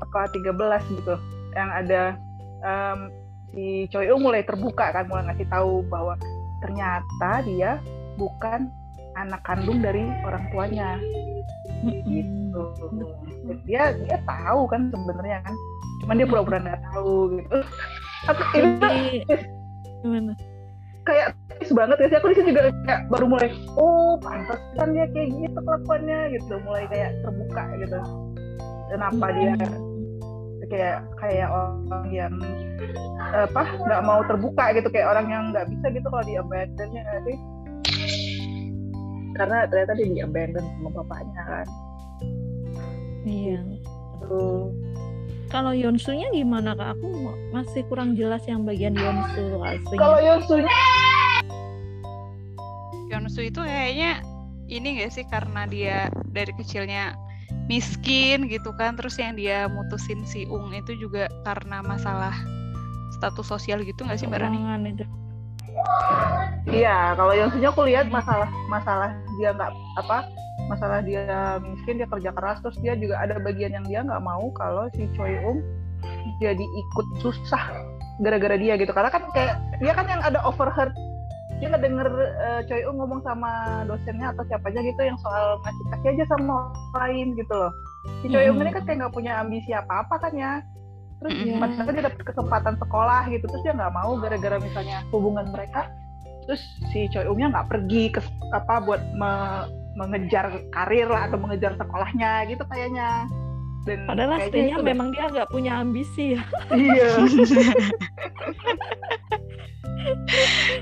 Apa 0.00 0.30
13 0.30 0.54
gitu 0.92 1.14
yang 1.52 1.68
ada 1.68 2.16
em, 2.62 2.98
si 3.52 3.86
Choi 3.92 4.08
mulai 4.16 4.42
terbuka 4.42 4.90
kan 4.90 5.04
mulai 5.06 5.28
ngasih 5.30 5.48
tahu 5.52 5.84
bahwa 5.86 6.16
ternyata 6.64 7.44
dia 7.44 7.78
bukan 8.16 8.72
anak 9.16 9.44
kandung 9.44 9.84
dari 9.84 10.08
orang 10.24 10.44
tuanya. 10.50 10.96
Gitu. 12.08 12.62
Dia 13.68 13.92
dia 13.92 14.18
tahu 14.24 14.64
kan 14.68 14.88
sebenarnya 14.88 15.44
kan 15.44 15.54
cuman 16.02 16.18
dia 16.18 16.26
pura-pura 16.26 16.58
nggak 16.58 16.82
tahu 16.92 17.38
gitu. 17.38 17.58
Tapi 18.26 18.42
ini 18.58 19.22
gimana? 20.02 20.34
kayak 21.02 21.34
banget 21.74 21.98
ya 21.98 22.06
sih? 22.10 22.16
Aku 22.18 22.30
di 22.30 22.36
sini 22.38 22.48
juga 22.54 22.70
kayak 22.86 23.00
baru 23.10 23.26
mulai 23.26 23.50
oh 23.74 24.14
pantas 24.22 24.58
kan 24.78 24.94
dia 24.94 25.06
kayak 25.10 25.34
gitu 25.34 25.58
kelakuannya 25.58 26.18
gitu. 26.38 26.54
Mulai 26.62 26.84
kayak 26.90 27.10
terbuka 27.26 27.62
gitu. 27.82 27.98
Kenapa 28.92 29.26
dia 29.34 29.52
kayak 30.72 31.04
kayak 31.20 31.52
orang 31.52 32.08
yang 32.08 32.32
apa 33.36 33.60
nggak 33.76 34.02
mau 34.08 34.24
terbuka 34.24 34.72
gitu. 34.72 34.88
Kayak 34.88 35.12
orang 35.12 35.26
yang 35.28 35.42
nggak 35.52 35.68
bisa 35.68 35.86
gitu 35.92 36.06
kalau 36.08 36.24
di 36.24 36.34
abandonnya 36.40 37.00
nggak 37.04 37.22
sih? 37.28 37.38
Karena 39.36 39.68
ternyata 39.68 39.92
dia 40.00 40.08
di 40.08 40.20
abandon 40.24 40.64
sama 40.64 40.88
bapaknya 41.04 41.42
kan. 41.44 41.66
Iya. 43.28 43.60
Tuh 44.24 44.72
kalau 45.52 45.76
Yonsunya 45.76 46.32
gimana 46.32 46.72
kak? 46.72 46.96
Aku 46.96 47.12
ma- 47.12 47.40
masih 47.60 47.84
kurang 47.92 48.16
jelas 48.16 48.40
yang 48.48 48.64
bagian 48.64 48.96
Yonsu 48.96 49.60
aslinya. 49.60 50.00
Kalau 50.00 50.18
Yosunya 50.24 50.80
Yonsu 53.12 53.40
itu 53.52 53.60
kayaknya 53.60 54.24
ini 54.72 55.04
gak 55.04 55.12
sih? 55.12 55.28
Karena 55.28 55.68
dia 55.68 56.08
dari 56.32 56.56
kecilnya 56.56 57.12
miskin 57.70 58.50
gitu 58.50 58.74
kan 58.76 58.98
terus 58.98 59.16
yang 59.16 59.38
dia 59.38 59.70
mutusin 59.70 60.26
si 60.28 60.44
Ung 60.50 60.74
itu 60.74 60.92
juga 60.98 61.30
karena 61.46 61.80
masalah 61.80 62.34
status 63.16 63.46
sosial 63.46 63.80
gitu 63.86 64.02
gak 64.02 64.18
sih 64.18 64.26
Mbak 64.26 64.40
Rani? 64.42 64.58
Itu 64.92 65.06
Iya, 66.68 67.18
kalau 67.18 67.34
yang 67.34 67.50
sebenarnya 67.50 67.70
aku 67.74 67.82
lihat 67.88 68.06
masalah 68.12 68.48
masalah 68.70 69.10
dia 69.40 69.50
nggak 69.50 69.72
apa 69.98 70.18
masalah 70.70 71.02
dia 71.02 71.58
miskin 71.58 71.98
dia 71.98 72.06
kerja 72.06 72.30
keras 72.30 72.62
terus 72.62 72.78
dia 72.80 72.94
juga 72.94 73.18
ada 73.18 73.36
bagian 73.42 73.74
yang 73.74 73.86
dia 73.88 74.00
nggak 74.06 74.22
mau 74.22 74.52
kalau 74.54 74.86
si 74.94 75.10
Choi 75.18 75.42
Um 75.42 75.58
jadi 76.38 76.62
ikut 76.62 77.06
susah 77.18 77.62
gara-gara 78.22 78.54
dia 78.54 78.78
gitu 78.78 78.94
karena 78.94 79.10
kan 79.10 79.26
kayak 79.34 79.58
dia 79.82 79.92
kan 79.94 80.06
yang 80.06 80.22
ada 80.22 80.38
overheard 80.46 80.94
dia 81.62 81.70
nggak 81.70 81.84
denger 81.86 82.08
uh, 82.42 82.60
Choi 82.66 82.82
ngomong 82.82 83.22
sama 83.22 83.50
dosennya 83.86 84.34
atau 84.34 84.42
siapanya 84.50 84.82
gitu 84.82 84.98
yang 84.98 85.14
soal 85.22 85.62
ngasih 85.62 85.84
kasih 85.94 86.08
aja 86.10 86.24
sama 86.34 86.52
orang 86.66 86.90
lain 86.98 87.26
gitu 87.38 87.54
loh 87.54 87.70
si 88.18 88.26
Choi 88.26 88.50
Um 88.50 88.58
Hmm. 88.58 88.66
ini 88.66 88.70
kan 88.74 88.82
kayak 88.82 88.98
nggak 88.98 89.14
punya 89.14 89.32
ambisi 89.38 89.70
apa-apa 89.70 90.14
kan 90.18 90.34
ya 90.34 90.52
terus 91.22 91.38
Hmm. 91.38 91.62
padahal 91.62 91.92
dia 91.94 92.04
dapat 92.10 92.22
kesempatan 92.26 92.74
sekolah 92.82 93.22
gitu 93.30 93.44
terus 93.46 93.62
dia 93.62 93.74
nggak 93.78 93.94
mau 93.94 94.18
gara-gara 94.18 94.58
misalnya 94.58 95.06
hubungan 95.14 95.46
mereka 95.54 95.86
terus 96.50 96.58
si 96.90 97.06
Choi 97.08 97.30
Umnya 97.30 97.54
nggak 97.54 97.70
pergi 97.70 98.10
ke 98.10 98.18
apa 98.50 98.82
buat 98.82 98.98
me- 99.14 99.70
mengejar 99.94 100.50
karir 100.74 101.06
lah 101.06 101.30
atau 101.30 101.38
mengejar 101.38 101.78
sekolahnya 101.78 102.50
gitu 102.50 102.66
kayaknya 102.66 103.30
dan 103.82 104.06
Padahal 104.06 104.38
aslinya 104.38 104.78
itu 104.78 104.82
memang 104.84 105.08
dia 105.10 105.26
nggak 105.26 105.50
punya 105.50 105.72
ambisi 105.82 106.38
ya. 106.38 106.42
iya 106.72 107.10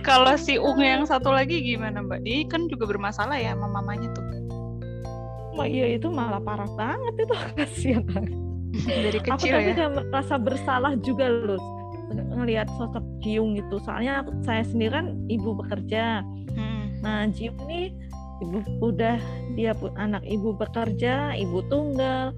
Kalau 0.01 0.33
si 0.37 0.57
Ung 0.57 0.81
yang 0.81 1.05
satu 1.05 1.29
lagi 1.29 1.61
gimana 1.61 2.01
Mbak? 2.01 2.21
Dia 2.25 2.45
kan 2.49 2.65
juga 2.73 2.89
bermasalah 2.89 3.37
ya 3.37 3.53
sama 3.53 3.69
mamanya 3.69 4.09
tuh. 4.17 4.25
Wah, 5.53 5.69
iya 5.69 5.93
itu 5.93 6.09
malah 6.09 6.41
parah 6.41 6.69
banget 6.73 7.27
itu 7.29 7.35
kasihan 7.59 8.03
banget. 8.07 8.33
Dari 8.81 9.19
Aku 9.19 9.35
kecil 9.35 9.53
tapi 9.53 9.67
ya. 9.67 9.75
udah 9.77 9.87
merasa 10.09 10.35
bersalah 10.39 10.93
juga 11.03 11.27
loh 11.29 11.61
ngelihat 12.11 12.67
sosok 12.79 13.03
Jiung 13.21 13.59
itu. 13.59 13.77
Soalnya 13.83 14.25
aku- 14.25 14.41
saya 14.41 14.65
sendiri 14.65 14.93
kan 14.95 15.07
ibu 15.29 15.53
bekerja. 15.53 16.25
Hmm. 16.55 16.85
Nah 17.05 17.29
Jiung 17.29 17.59
ini 17.69 17.93
ibu 18.41 18.57
udah 18.81 19.21
dia 19.53 19.77
pun 19.77 19.93
anak 20.01 20.25
ibu 20.25 20.57
bekerja, 20.57 21.37
ibu 21.37 21.61
tunggal. 21.69 22.33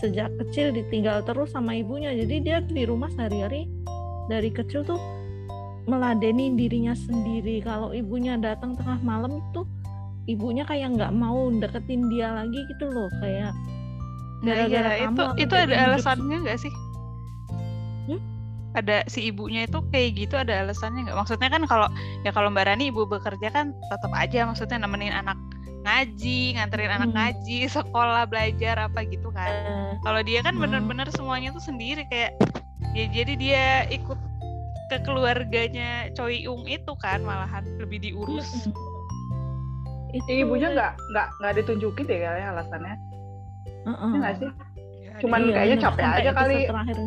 Sejak 0.00 0.32
kecil 0.40 0.72
ditinggal 0.72 1.22
terus 1.28 1.52
sama 1.52 1.76
ibunya. 1.76 2.16
Jadi 2.16 2.36
dia 2.40 2.58
di 2.64 2.88
rumah 2.88 3.12
sehari-hari 3.12 3.68
dari 4.32 4.48
kecil 4.48 4.82
tuh 4.82 5.00
meladeni 5.84 6.56
dirinya 6.56 6.96
sendiri. 6.96 7.60
Kalau 7.60 7.92
ibunya 7.92 8.40
datang 8.40 8.74
tengah 8.80 8.98
malam 9.04 9.38
itu 9.38 9.68
ibunya 10.24 10.64
kayak 10.64 10.96
nggak 10.96 11.12
mau 11.12 11.52
deketin 11.52 12.08
dia 12.08 12.32
lagi 12.32 12.60
gitu 12.72 12.88
loh 12.88 13.08
kayak 13.20 13.52
Nah, 14.40 14.56
gara-gara 14.56 14.92
iya, 14.96 15.04
kamu 15.04 15.36
itu 15.36 15.44
itu 15.44 15.54
ada 15.54 15.76
alasannya 15.84 16.36
nggak 16.48 16.58
sih? 16.64 16.72
Hmm? 18.08 18.20
Ada 18.72 19.04
si 19.04 19.28
ibunya 19.28 19.68
itu 19.68 19.84
kayak 19.92 20.08
gitu 20.16 20.34
ada 20.40 20.64
alasannya 20.64 21.04
nggak? 21.08 21.18
Maksudnya 21.20 21.48
kan 21.52 21.62
kalau 21.68 21.88
ya 22.24 22.32
kalau 22.32 22.48
Mbak 22.48 22.64
Rani 22.72 22.88
ibu 22.88 23.04
bekerja 23.04 23.52
kan 23.52 23.76
tetap 23.92 24.12
aja 24.16 24.48
maksudnya 24.48 24.80
nemenin 24.80 25.12
anak 25.12 25.36
ngaji, 25.80 26.40
nganterin 26.54 26.92
anak 26.92 27.08
Hmm. 27.08 27.16
ngaji, 27.16 27.58
sekolah 27.76 28.24
belajar 28.24 28.76
apa 28.82 29.00
gitu 29.02 29.28
kan. 29.30 29.48
Eh, 29.48 29.90
Kalau 29.98 30.20
dia 30.20 30.40
kan 30.40 30.52
Hmm. 30.52 30.62
bener-bener 30.62 31.08
semuanya 31.08 31.50
tuh 31.50 31.62
sendiri 31.62 32.04
kayak 32.06 32.36
ya 32.90 33.04
jadi 33.06 33.32
dia 33.34 33.64
ikut 33.86 34.18
ke 34.88 34.98
keluarganya 35.00 36.10
Choi 36.12 36.44
Ung 36.44 36.66
itu 36.66 36.92
kan 36.96 37.20
malahan 37.20 37.62
lebih 37.78 38.02
diurus. 38.02 38.66
Mm-mm. 38.66 38.74
Itu 40.10 40.26
si 40.26 40.42
ibunya 40.42 40.68
nggak 40.68 40.92
nggak 41.08 41.26
nggak 41.38 41.52
ditunjukin 41.56 42.04
deh 42.04 42.18
kayaknya 42.18 42.46
alasannya 42.50 42.94
Heeh. 43.80 44.10
Iya 44.10 44.18
nggak 44.18 44.34
sih 44.36 44.50
Ya, 45.00 45.12
Cuman 45.22 45.40
Iya, 45.40 45.54
kayaknya 45.54 45.76
capek 45.80 46.04
aja 46.04 46.30
kali. 46.32 46.56
terakhir. 46.66 46.98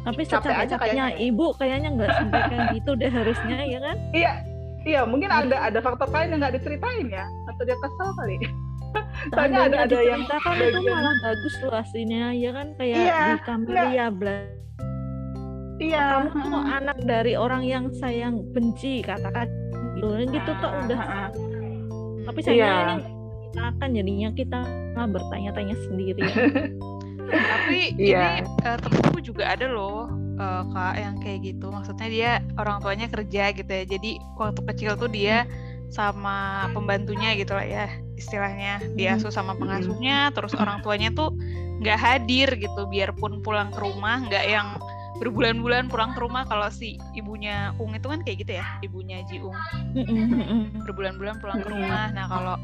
Tapi 0.00 0.20
Capek 0.24 0.54
aja 0.56 0.74
kayaknya. 0.80 1.06
ibu 1.20 1.46
kayaknya 1.54 1.88
nggak 1.92 2.10
sampai 2.16 2.40
kayak 2.42 2.66
gitu 2.72 2.90
deh 2.96 3.10
harusnya 3.10 3.58
ya 3.62 3.78
kan? 3.78 3.96
iya 4.10 4.32
iya 4.82 5.04
mungkin 5.04 5.28
ada 5.28 5.56
ada 5.60 5.78
faktor 5.78 6.08
lain 6.08 6.32
yang 6.32 6.40
nggak 6.40 6.54
diceritain 6.56 7.06
ya 7.06 7.24
atau 7.46 7.62
dia 7.62 7.76
kesel 7.76 8.08
kali. 8.14 8.36
Soalnya 9.30 9.58
ada- 9.70 9.80
ada 9.86 9.98
yang 10.00 10.20
diceritakan 10.24 10.54
itu 10.58 10.80
malah 10.82 11.14
bagus 11.22 11.54
loh 11.60 11.74
aslinya 11.76 12.24
ya 12.32 12.50
kan? 12.50 12.66
Kayak 12.74 12.96
Iya, 12.96 13.20
di 13.20 13.36
Camellia 13.44 14.06
Bla- 14.10 14.58
iya 15.78 16.04
kamu 16.26 16.44
tuh 16.44 16.64
anak 16.66 16.98
dari 17.02 17.32
orang 17.34 17.62
yang 17.64 17.88
sayang 17.94 18.44
benci 18.50 19.00
katakan 19.00 19.46
gitu. 19.94 20.08
Gitu 20.28 20.50
tuh 20.58 20.70
udah. 20.84 20.98
Ah, 20.98 21.12
ah. 21.24 21.28
tapi 22.26 22.38
Iya. 22.40 22.46
sayangnya 22.46 22.84
ini 22.84 23.04
kita 23.46 23.62
akan 23.66 23.88
jadinya 23.90 24.28
kita 24.32 24.60
bertanya-tanya 25.00 25.76
sendiri. 25.86 26.22
Tapi 27.30 27.94
Iya. 27.94 28.42
ini 28.42 28.66
eh, 28.66 28.76
temenku 28.76 29.18
juga 29.22 29.44
ada 29.48 29.70
loh 29.70 30.10
eh, 30.40 30.62
kak 30.72 30.94
yang 30.96 31.14
kayak 31.20 31.38
gitu. 31.44 31.68
Maksudnya 31.68 32.08
dia 32.08 32.30
orang 32.56 32.80
tuanya 32.80 33.06
kerja 33.12 33.52
gitu 33.52 33.68
ya. 33.70 33.84
Jadi 33.84 34.10
waktu 34.40 34.60
kecil 34.72 34.96
tuh 34.96 35.12
dia 35.12 35.44
sama 35.90 36.70
pembantunya 36.70 37.34
gitu 37.34 37.50
lah 37.50 37.66
ya 37.66 37.86
istilahnya 38.14 38.80
diasuh 38.96 39.28
sama 39.28 39.52
pengasuhnya. 39.54 40.32
Terus 40.32 40.56
orang 40.56 40.80
tuanya 40.80 41.12
tuh 41.12 41.36
nggak 41.84 41.98
hadir 42.00 42.48
gitu. 42.56 42.88
Biarpun 42.88 43.44
pulang 43.44 43.68
ke 43.70 43.78
rumah 43.84 44.24
nggak 44.24 44.44
yang 44.48 44.80
berbulan-bulan 45.20 45.92
pulang 45.92 46.16
ke 46.16 46.20
rumah 46.24 46.48
kalau 46.48 46.72
si 46.72 46.96
ibunya 47.12 47.76
Ung 47.76 47.92
itu 47.92 48.08
kan 48.08 48.24
kayak 48.24 48.40
gitu 48.40 48.52
ya 48.56 48.64
ibunya 48.80 49.20
Ji 49.28 49.44
Ung 49.44 49.52
mm-mm. 49.92 50.80
berbulan-bulan 50.88 51.44
pulang 51.44 51.60
ke 51.60 51.68
rumah. 51.68 52.08
Nah 52.16 52.24
kalau 52.24 52.56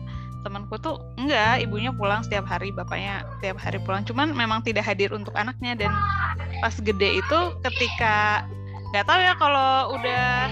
temanku 0.47 0.79
tuh 0.79 1.03
enggak, 1.19 1.59
ibunya 1.67 1.91
pulang 1.91 2.23
setiap 2.23 2.47
hari, 2.47 2.71
bapaknya 2.71 3.27
setiap 3.37 3.59
hari 3.59 3.83
pulang. 3.83 4.07
Cuman 4.07 4.31
memang 4.31 4.63
tidak 4.63 4.87
hadir 4.87 5.11
untuk 5.11 5.35
anaknya 5.35 5.75
dan 5.75 5.91
pas 6.63 6.79
gede 6.79 7.19
itu 7.19 7.39
ketika 7.67 8.47
nggak 8.95 9.03
tahu 9.03 9.19
ya 9.19 9.35
kalau 9.35 9.99
udah 9.99 10.47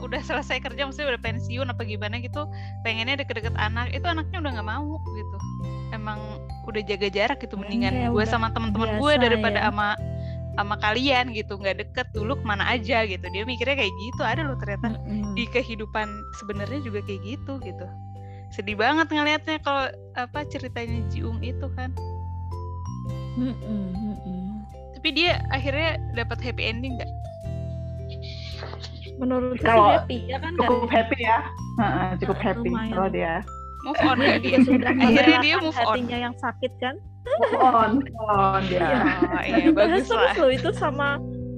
udah 0.00 0.20
selesai 0.24 0.64
kerja, 0.64 0.88
maksudnya 0.88 1.12
udah 1.12 1.22
pensiun 1.22 1.66
apa 1.68 1.82
gimana 1.84 2.16
gitu, 2.24 2.48
pengennya 2.80 3.20
deket-deket 3.20 3.52
anak, 3.60 3.92
itu 3.92 4.08
anaknya 4.08 4.40
udah 4.40 4.50
nggak 4.56 4.68
mau 4.68 4.96
gitu. 5.04 5.36
Emang 5.92 6.18
udah 6.64 6.82
jaga 6.82 7.08
jarak 7.12 7.38
gitu, 7.44 7.60
mendingan 7.60 7.94
Kayak 7.94 8.12
gue 8.16 8.24
sama 8.26 8.50
teman-teman 8.50 8.98
gue 8.98 9.12
daripada 9.20 9.60
ya. 9.60 9.68
sama 9.68 9.88
sama 10.56 10.74
kalian 10.80 11.36
gitu, 11.36 11.60
nggak 11.60 11.84
deket 11.84 12.06
dulu 12.16 12.40
ke 12.40 12.44
mana 12.48 12.64
aja 12.64 13.04
gitu. 13.04 13.24
Dia 13.28 13.44
mikirnya 13.44 13.76
kayak 13.76 13.92
gitu, 13.92 14.22
ada 14.24 14.40
loh 14.40 14.56
ternyata 14.56 14.96
Mm-mm. 14.96 15.36
di 15.36 15.44
kehidupan 15.52 16.08
sebenarnya 16.40 16.80
juga 16.80 17.04
kayak 17.04 17.20
gitu 17.22 17.60
gitu 17.60 17.86
sedih 18.50 18.76
banget 18.78 19.10
ngelihatnya 19.10 19.58
kalau 19.60 19.86
apa 20.14 20.46
ceritanya 20.48 21.02
Jiung 21.10 21.42
itu 21.42 21.66
kan. 21.74 21.90
Mm-mm, 23.36 23.92
mm-mm. 23.92 24.64
tapi 24.96 25.12
dia 25.12 25.44
akhirnya 25.52 26.00
dapat 26.16 26.40
happy 26.40 26.62
ending 26.72 26.96
nggak? 26.96 27.12
Menurut 29.16 29.60
Kalau 29.60 29.92
saya 29.92 30.00
happy 30.00 30.18
ya 30.28 30.36
kan 30.40 30.52
cukup 30.56 30.88
dari 30.88 30.92
happy 30.96 31.18
ya. 31.20 31.38
Heeh, 31.76 32.08
cukup 32.24 32.38
happy 32.40 32.68
lumayan. 32.72 32.92
kalau 32.96 33.08
dia. 33.12 33.34
Move 33.86 34.02
on 34.02 34.16
juga 34.18 34.38
dia 34.42 34.58
sudah 34.66 34.90
akhirnya 34.98 35.38
dia 35.44 35.56
move 35.60 35.76
on. 35.78 35.84
hatinya 35.94 36.18
yang 36.18 36.34
sakit 36.40 36.72
kan? 36.80 36.94
Move 37.26 37.60
on 37.60 37.90
move 38.00 38.18
on 38.24 38.60
dia 38.66 38.80
Iya. 38.80 38.98
oh, 39.04 39.42
iya 39.44 39.56
dibahas 39.68 39.88
bagus 39.90 40.06
terus 40.08 40.16
lah 40.16 40.34
loh 40.40 40.50
itu 40.50 40.70
sama 40.74 41.08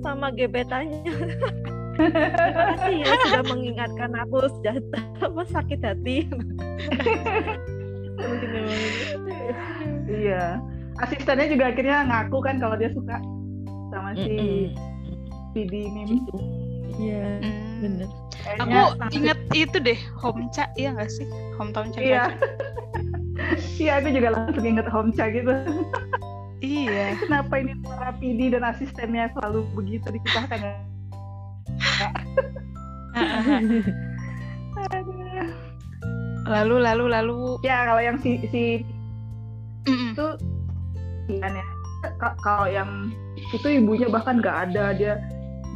sama 0.03 0.27
gebetannya 0.35 1.03
terima 1.99 2.31
kasih 2.79 2.95
ya 2.97 3.13
sudah 3.27 3.45
mengingatkan 3.45 4.11
aku 4.17 4.37
sudah 4.49 4.75
apa 5.21 5.43
sakit 5.45 5.81
hati 5.83 6.17
ini. 8.19 8.65
iya 10.09 10.59
asistennya 10.99 11.47
juga 11.47 11.71
akhirnya 11.71 12.03
ngaku 12.05 12.39
kan 12.41 12.59
kalau 12.59 12.75
dia 12.75 12.91
suka 12.91 13.17
sama 13.91 14.15
si. 14.15 14.71
PD 15.53 15.89
Mim 15.89 16.07
Gitu. 16.09 16.35
Iya, 16.99 17.25
Hmm. 17.41 17.79
bener. 17.79 18.09
aku 18.59 18.79
inget 19.13 19.39
itu 19.53 19.77
deh 19.79 19.99
Homcha 20.17 20.67
iya 20.75 20.91
nggak 20.91 21.07
sih 21.09 21.27
hometown 21.55 21.91
Cha 21.91 22.01
iya 22.01 22.23
iya 23.83 24.03
aku 24.03 24.11
juga 24.11 24.35
langsung 24.35 24.65
inget 24.65 24.87
Homcha 24.89 25.31
gitu 25.31 25.53
iya 26.59 27.15
kenapa 27.23 27.55
ini 27.57 27.79
para 27.81 28.11
PD 28.17 28.51
dan 28.51 28.67
asistennya 28.67 29.31
selalu 29.31 29.63
begitu 29.73 30.11
dipisahkan 30.11 30.59
ya. 30.59 30.75
Lalu 36.49 36.77
lalu 36.81 37.05
lalu. 37.13 37.39
Ya 37.67 37.85
kalau 37.85 38.03
yang 38.03 38.17
si 38.23 38.41
si 38.49 38.63
Mm-mm. 39.89 40.13
itu 40.17 40.27
ya 41.29 41.49
Ka- 42.23 42.39
kalau 42.47 42.71
yang 42.71 43.11
itu 43.37 43.69
ibunya 43.69 44.09
bahkan 44.09 44.41
nggak 44.41 44.73
ada. 44.73 44.95
Dia 44.97 45.19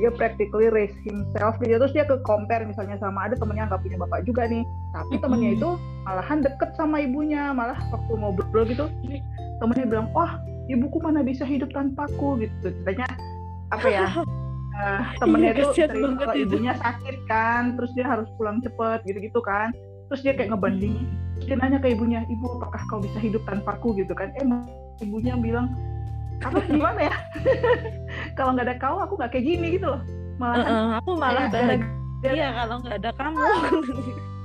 dia 0.00 0.09
practically 0.16 0.72
raise 0.72 0.96
himself 1.05 1.59
gitu. 1.61 1.76
Terus 1.76 1.92
dia 1.92 2.05
ke 2.09 2.16
compare 2.24 2.64
misalnya 2.64 2.96
sama 2.96 3.28
ada 3.28 3.37
temennya 3.37 3.68
nggak 3.68 3.83
punya 3.85 3.96
bapak 4.00 4.24
juga 4.24 4.48
nih. 4.48 4.64
Tapi 4.96 5.14
temennya 5.20 5.50
itu 5.59 5.68
malahan 6.09 6.40
deket 6.40 6.72
sama 6.78 7.05
ibunya. 7.05 7.52
Malah 7.52 7.76
waktu 7.92 8.12
ngobrol 8.16 8.64
gitu 8.64 8.88
temennya 9.61 9.87
bilang 9.87 10.09
wah 10.16 10.42
ibuku 10.66 10.98
mana 10.98 11.20
bisa 11.20 11.44
hidup 11.44 11.68
tanpaku? 11.74 12.40
Gitu. 12.42 12.55
Ceritanya 12.64 13.07
apa 13.72 13.88
ya 13.88 14.07
eh, 14.72 15.00
temennya 15.16 15.50
Iya, 15.50 15.54
itu 15.54 15.64
kasihan 15.66 15.90
cerita 15.90 16.16
kalau 16.18 16.35
itu. 16.35 16.44
ibunya 16.46 16.72
sakit 16.74 17.16
kan 17.24 17.62
terus 17.76 17.90
dia 17.92 18.06
harus 18.06 18.28
pulang 18.35 18.58
cepet 18.58 18.98
gitu-gitu 19.04 19.40
kan. 19.40 19.68
Terus 20.06 20.20
dia 20.20 20.32
kayak 20.32 20.50
ngebanding 20.50 20.96
dia 21.42 21.56
nanya 21.58 21.78
ke 21.78 21.90
ibunya 21.90 22.22
ibu 22.24 22.46
apakah 22.54 22.78
kau 22.87 22.98
bisa 22.98 23.18
hidup 23.18 23.42
tanpaku 23.44 23.96
gitu 23.96 24.12
kan. 24.12 24.30
Eh 24.35 24.46
ibunya 25.00 25.35
bilang 25.35 25.72
apa? 26.40 26.58
Gimana 26.64 27.00
ya? 27.06 27.14
Kalau 28.37 28.54
nggak 28.54 28.66
ada 28.66 28.76
kau 28.76 28.96
aku 28.98 29.14
nggak 29.16 29.30
kayak 29.30 29.46
gini 29.46 29.66
gitu 29.74 29.87
loh. 29.88 30.02
Malah 30.37 30.56
Heeh, 30.58 30.87
aku 30.98 31.11
malah 31.14 31.46
kayak 31.46 31.52
gara- 31.52 31.80
bahagia. 32.22 32.30
Iya 32.32 32.48
kalau 32.54 32.76
nggak 32.78 32.96
ada 32.98 33.11
kamu. 33.12 33.40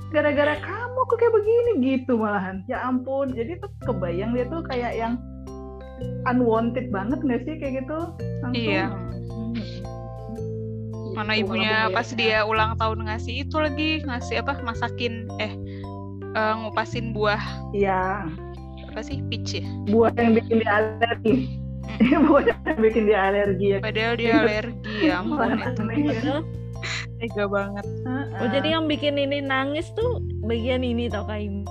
Gara-gara 0.08 0.54
kamu 0.58 0.98
kok 1.04 1.16
kayak 1.16 1.32
begini 1.32 1.70
gitu 1.80 2.12
malahan. 2.16 2.56
Ya 2.66 2.82
ampun 2.82 3.30
jadi 3.30 3.54
tuh 3.56 3.70
kebayang 3.82 4.32
dia 4.32 4.44
tuh 4.46 4.64
kayak 4.64 4.92
yang 4.94 5.14
unwanted 6.24 6.88
banget 6.88 7.18
nggak 7.20 7.42
sih 7.44 7.54
kayak 7.56 7.84
gitu? 7.84 7.98
Langsung 8.42 8.58
Iya. 8.58 8.84
Mana 11.18 11.34
Gitu, 11.34 11.50
ibunya 11.50 11.90
pas 11.90 12.06
dia 12.14 12.46
ulang 12.46 12.78
tahun 12.78 13.10
ngasih 13.10 13.42
itu 13.42 13.56
lagi 13.58 13.90
ngasih 14.06 14.46
apa 14.46 14.62
masakin 14.62 15.26
eh 15.42 15.52
eh, 16.38 16.54
ngupasin 16.62 17.10
buah. 17.10 17.42
Iya. 17.74 18.30
Apa 18.88 19.00
sih? 19.02 19.18
Peach 19.26 19.58
ya? 19.58 19.66
Buah 19.90 20.14
yang 20.14 20.38
bikin 20.38 20.62
dia 20.62 20.70
alergi. 20.78 21.34
Buah 22.28 22.42
yang 22.46 22.78
bikin 22.78 23.02
dia 23.10 23.18
alergi 23.30 23.66
ya. 23.74 23.78
Padahal 23.82 24.14
dia 24.14 24.32
alergi 24.38 24.94
ya 25.02 25.12
ampun 25.20 25.58
itu 25.58 26.14
ya. 26.14 26.40
Tega 27.18 27.44
banget. 27.50 27.86
Oh 28.38 28.46
jadi 28.46 28.78
yang 28.78 28.86
bikin 28.86 29.18
ini 29.18 29.42
nangis 29.42 29.90
tuh 29.98 30.22
bagian 30.46 30.86
ini 30.86 31.10
tau 31.10 31.26
kayak 31.26 31.66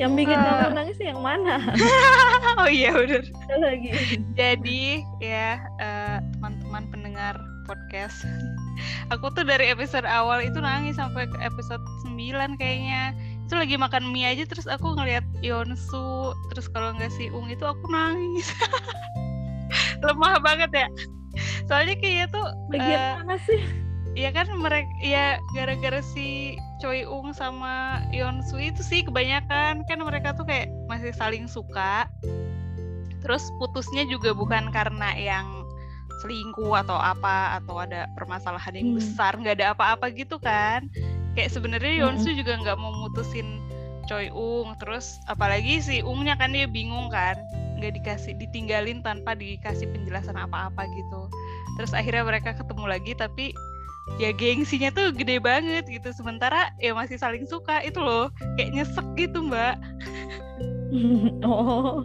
yang 0.00 0.16
bikin 0.16 0.32
kamu 0.32 0.72
nangis 0.72 0.96
yang 0.96 1.20
mana? 1.20 1.60
Oh 2.60 2.68
iya 2.68 2.92
udah 2.92 3.20
lagi. 3.60 4.20
Jadi 4.36 5.04
ya 5.20 5.60
eh, 5.80 6.18
teman-teman 6.36 6.84
pendengar 6.92 7.34
podcast, 7.70 8.26
aku 9.14 9.30
tuh 9.30 9.46
dari 9.46 9.70
episode 9.70 10.02
awal 10.02 10.42
itu 10.42 10.58
nangis 10.58 10.98
sampai 10.98 11.30
ke 11.30 11.38
episode 11.38 11.82
9 12.02 12.58
kayaknya. 12.58 13.14
Itu 13.46 13.54
lagi 13.54 13.78
makan 13.78 14.10
mie 14.10 14.34
aja 14.34 14.42
terus 14.50 14.66
aku 14.66 14.98
ngeliat 14.98 15.22
Yonsu, 15.38 16.34
terus 16.50 16.66
kalau 16.74 16.90
nggak 16.98 17.14
si 17.14 17.30
Ung 17.30 17.46
itu 17.46 17.62
aku 17.62 17.86
nangis. 17.86 18.50
Lemah 20.06 20.42
banget 20.42 20.70
ya. 20.74 20.88
Soalnya 21.70 21.94
kayaknya 22.02 22.26
tuh 22.34 22.46
bagian 22.74 23.22
mana 23.22 23.38
sih 23.46 23.62
ya 24.18 24.34
kan 24.34 24.50
mereka 24.58 24.90
ya 25.02 25.38
gara-gara 25.54 26.02
si 26.02 26.58
Choi 26.82 27.06
Ung 27.06 27.30
sama 27.30 28.02
Yeonsu 28.10 28.58
itu 28.58 28.82
sih 28.82 29.06
kebanyakan 29.06 29.86
kan 29.86 29.98
mereka 30.02 30.34
tuh 30.34 30.42
kayak 30.42 30.66
masih 30.90 31.14
saling 31.14 31.46
suka 31.46 32.10
terus 33.20 33.44
putusnya 33.60 34.08
juga 34.08 34.34
bukan 34.34 34.72
karena 34.74 35.14
yang 35.14 35.59
selingkuh 36.20 36.72
atau 36.76 36.96
apa 36.96 37.58
atau 37.58 37.80
ada 37.80 38.04
permasalahan 38.14 38.76
yang 38.76 38.88
Hmm. 38.92 38.98
besar 39.00 39.32
nggak 39.34 39.56
ada 39.60 39.72
apa-apa 39.72 40.12
gitu 40.12 40.36
kan. 40.38 40.86
Kayak 41.32 41.50
sebenarnya 41.54 41.92
Mm-mm. 41.96 42.20
Yeonsu 42.20 42.36
juga 42.36 42.58
nggak 42.60 42.76
mau 42.76 42.92
mutusin 42.92 43.60
Choi 44.04 44.26
Ung 44.34 44.74
terus 44.82 45.22
apalagi 45.26 45.78
si 45.78 46.02
Ungnya 46.02 46.34
kan 46.34 46.50
dia 46.50 46.66
bingung 46.66 47.08
kan 47.08 47.38
nggak 47.78 47.96
dikasih 47.96 48.34
ditinggalin 48.36 49.00
tanpa 49.00 49.32
dikasih 49.32 49.86
penjelasan 49.88 50.36
apa-apa 50.36 50.84
gitu. 50.84 51.30
Terus 51.78 51.94
akhirnya 51.94 52.26
mereka 52.26 52.52
ketemu 52.52 52.84
lagi 52.84 53.12
tapi 53.14 53.54
ya 54.18 54.34
gengsinya 54.34 54.90
tuh 54.90 55.14
gede 55.14 55.38
banget 55.38 55.86
gitu. 55.86 56.10
Sementara 56.12 56.74
ya 56.82 56.92
masih 56.92 57.16
saling 57.16 57.46
suka 57.46 57.80
itu 57.80 58.02
loh 58.02 58.28
kayak 58.58 58.74
nyesek 58.74 59.06
gitu 59.16 59.40
mbak. 59.40 59.78
Oh. 61.46 62.02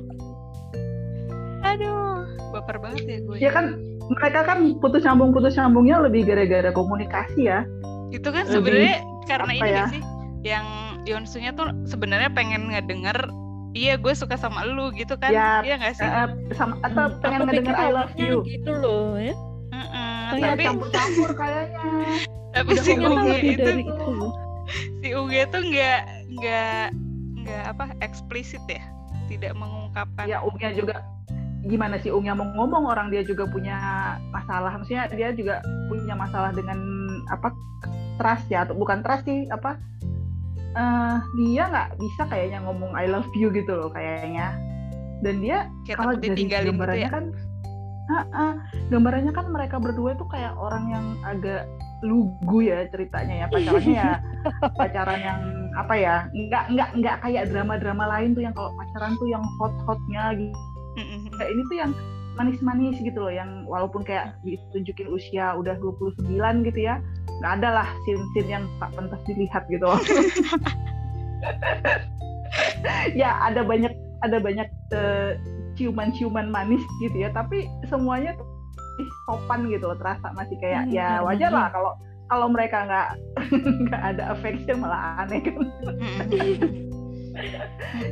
Aduh 1.65 2.21
baper 2.53 2.77
banget 2.77 3.03
ya 3.03 3.17
gue 3.19 3.35
ya. 3.41 3.49
kan 3.51 3.65
mereka 4.07 4.45
kan 4.45 4.77
putus 4.77 5.01
nyambung 5.01 5.33
putus 5.33 5.57
nyambungnya 5.57 5.97
lebih 6.01 6.25
gara-gara 6.25 6.69
komunikasi 6.69 7.49
ya. 7.49 7.65
Itu 8.13 8.29
kan 8.29 8.45
sebenarnya 8.45 9.01
karena 9.25 9.51
apa 9.51 9.65
ini 9.65 9.71
ya? 9.73 9.85
sih 9.89 10.01
yang 10.45 10.65
Yonsunya 11.05 11.53
tuh 11.53 11.69
sebenarnya 11.85 12.29
pengen 12.29 12.69
ngedenger 12.69 13.29
iya 13.73 13.97
gue 13.97 14.13
suka 14.13 14.37
sama 14.37 14.65
lu 14.65 14.93
gitu 14.93 15.17
kan? 15.17 15.29
Ya, 15.29 15.61
iya 15.61 15.75
gak 15.77 15.97
sih? 15.97 16.05
Eh, 16.05 16.27
sama 16.53 16.77
atau 16.81 17.09
Hmm, 17.09 17.21
pengen 17.21 17.39
aku 17.41 17.45
ngedenger 17.49 17.75
I 17.75 17.89
love 17.91 18.13
you. 18.15 18.41
gitu 18.45 18.71
loh 18.71 19.17
ya. 19.17 19.33
Mm-mm, 19.69 20.37
Iya, 20.37 20.53
tapi 20.55 20.63
campur-campur 20.63 21.29
kayaknya. 21.41 21.83
Tapi 22.55 22.71
si 22.79 22.91
lebih 22.95 23.41
itu 23.57 23.71
itu. 23.83 24.13
si 25.03 25.07
Unge 25.11 25.41
tuh 25.49 25.61
nggak 25.61 25.99
nggak 26.39 26.83
nggak 27.43 27.63
apa 27.67 27.83
eksplisit 27.99 28.63
ya? 28.65 28.81
Tidak 29.27 29.53
mengungkapkan. 29.53 30.25
Ya 30.25 30.39
Ungnya 30.39 30.71
juga 30.71 31.01
gimana 31.65 31.97
sih 31.97 32.13
Ungnya 32.13 32.37
mau 32.37 32.45
ngomong 32.53 32.85
orang 32.85 33.07
dia 33.09 33.25
juga 33.25 33.49
punya 33.49 33.77
masalah 34.29 34.77
maksudnya 34.77 35.09
dia 35.09 35.33
juga 35.33 35.65
punya 35.89 36.13
masalah 36.13 36.53
dengan 36.53 36.77
apa 37.33 37.49
trust 38.21 38.45
ya 38.53 38.63
atau 38.69 38.77
bukan 38.77 39.01
trust 39.01 39.25
sih 39.25 39.49
apa 39.49 39.81
eh 40.75 41.17
dia 41.39 41.63
nggak 41.71 41.89
bisa 41.97 42.21
kayaknya 42.29 42.61
ngomong 42.63 42.93
I 42.93 43.09
love 43.09 43.27
you 43.33 43.49
gitu 43.49 43.73
loh 43.73 43.89
kayaknya 43.89 44.53
dan 45.25 45.41
dia 45.41 45.71
kayak 45.87 45.97
kalau 45.97 46.13
dari 46.13 46.37
ditinggalin 46.37 46.65
gitu 46.69 46.71
gambarannya 46.75 47.07
ya 47.07 47.09
kan 47.09 47.25
Ah, 48.05 48.21
ah. 48.37 48.53
gambarannya 48.93 49.33
kan 49.33 49.49
mereka 49.49 49.81
berdua 49.81 50.13
itu 50.13 50.25
kayak 50.29 50.53
orang 50.61 50.93
yang 50.93 51.05
agak 51.25 51.65
lugu 52.05 52.61
ya 52.61 52.85
ceritanya 52.93 53.45
ya 53.45 53.47
pacarannya 53.49 53.97
ya 53.97 54.13
pacaran 54.79 55.19
yang 55.25 55.41
apa 55.73 55.93
ya 55.97 56.15
nggak 56.29 56.63
nggak 56.69 56.89
nggak 57.01 57.17
kayak 57.25 57.49
drama-drama 57.49 58.05
lain 58.05 58.37
tuh 58.37 58.45
yang 58.45 58.53
kalau 58.53 58.69
pacaran 58.77 59.17
tuh 59.17 59.25
yang 59.25 59.41
hot-hotnya 59.57 60.23
gitu. 60.37 60.57
Kayak 61.35 61.49
ini 61.51 61.61
tuh 61.67 61.77
yang 61.77 61.91
manis-manis 62.35 62.99
gitu 62.99 63.15
loh 63.15 63.31
yang 63.31 63.63
walaupun 63.63 64.03
kayak 64.03 64.35
ditunjukin 64.43 65.07
usia 65.07 65.55
udah 65.55 65.79
29 65.79 66.67
gitu 66.67 66.79
ya 66.83 66.99
nggak 67.39 67.53
ada 67.63 67.69
lah 67.83 67.87
scene-scene 68.03 68.49
yang 68.59 68.63
tak 68.83 68.91
pentas 68.91 69.19
dilihat 69.23 69.63
gitu. 69.71 69.87
Loh 69.87 69.99
ya 73.21 73.39
ada 73.39 73.63
banyak 73.63 73.91
ada 74.23 74.37
banyak 74.43 74.67
eh, 74.91 75.39
ciuman-ciuman 75.75 76.51
manis 76.51 76.83
gitu 77.03 77.23
ya 77.23 77.31
tapi 77.31 77.67
semuanya 77.87 78.35
tuh 78.39 78.47
sopan 79.27 79.67
gitu 79.67 79.91
loh 79.91 79.97
terasa 79.99 80.31
masih 80.35 80.55
kayak 80.63 80.87
Hmm, 80.87 80.95
ya 80.95 81.19
wajar 81.19 81.51
lah 81.51 81.67
kalau 81.71 81.91
kalau 82.31 82.47
mereka 82.49 82.87
nggak 82.87 83.09
nggak 83.87 84.01
ada 84.15 84.23
affection 84.33 84.81
malah 84.81 85.23
aneh 85.23 85.39
kan. 85.43 85.55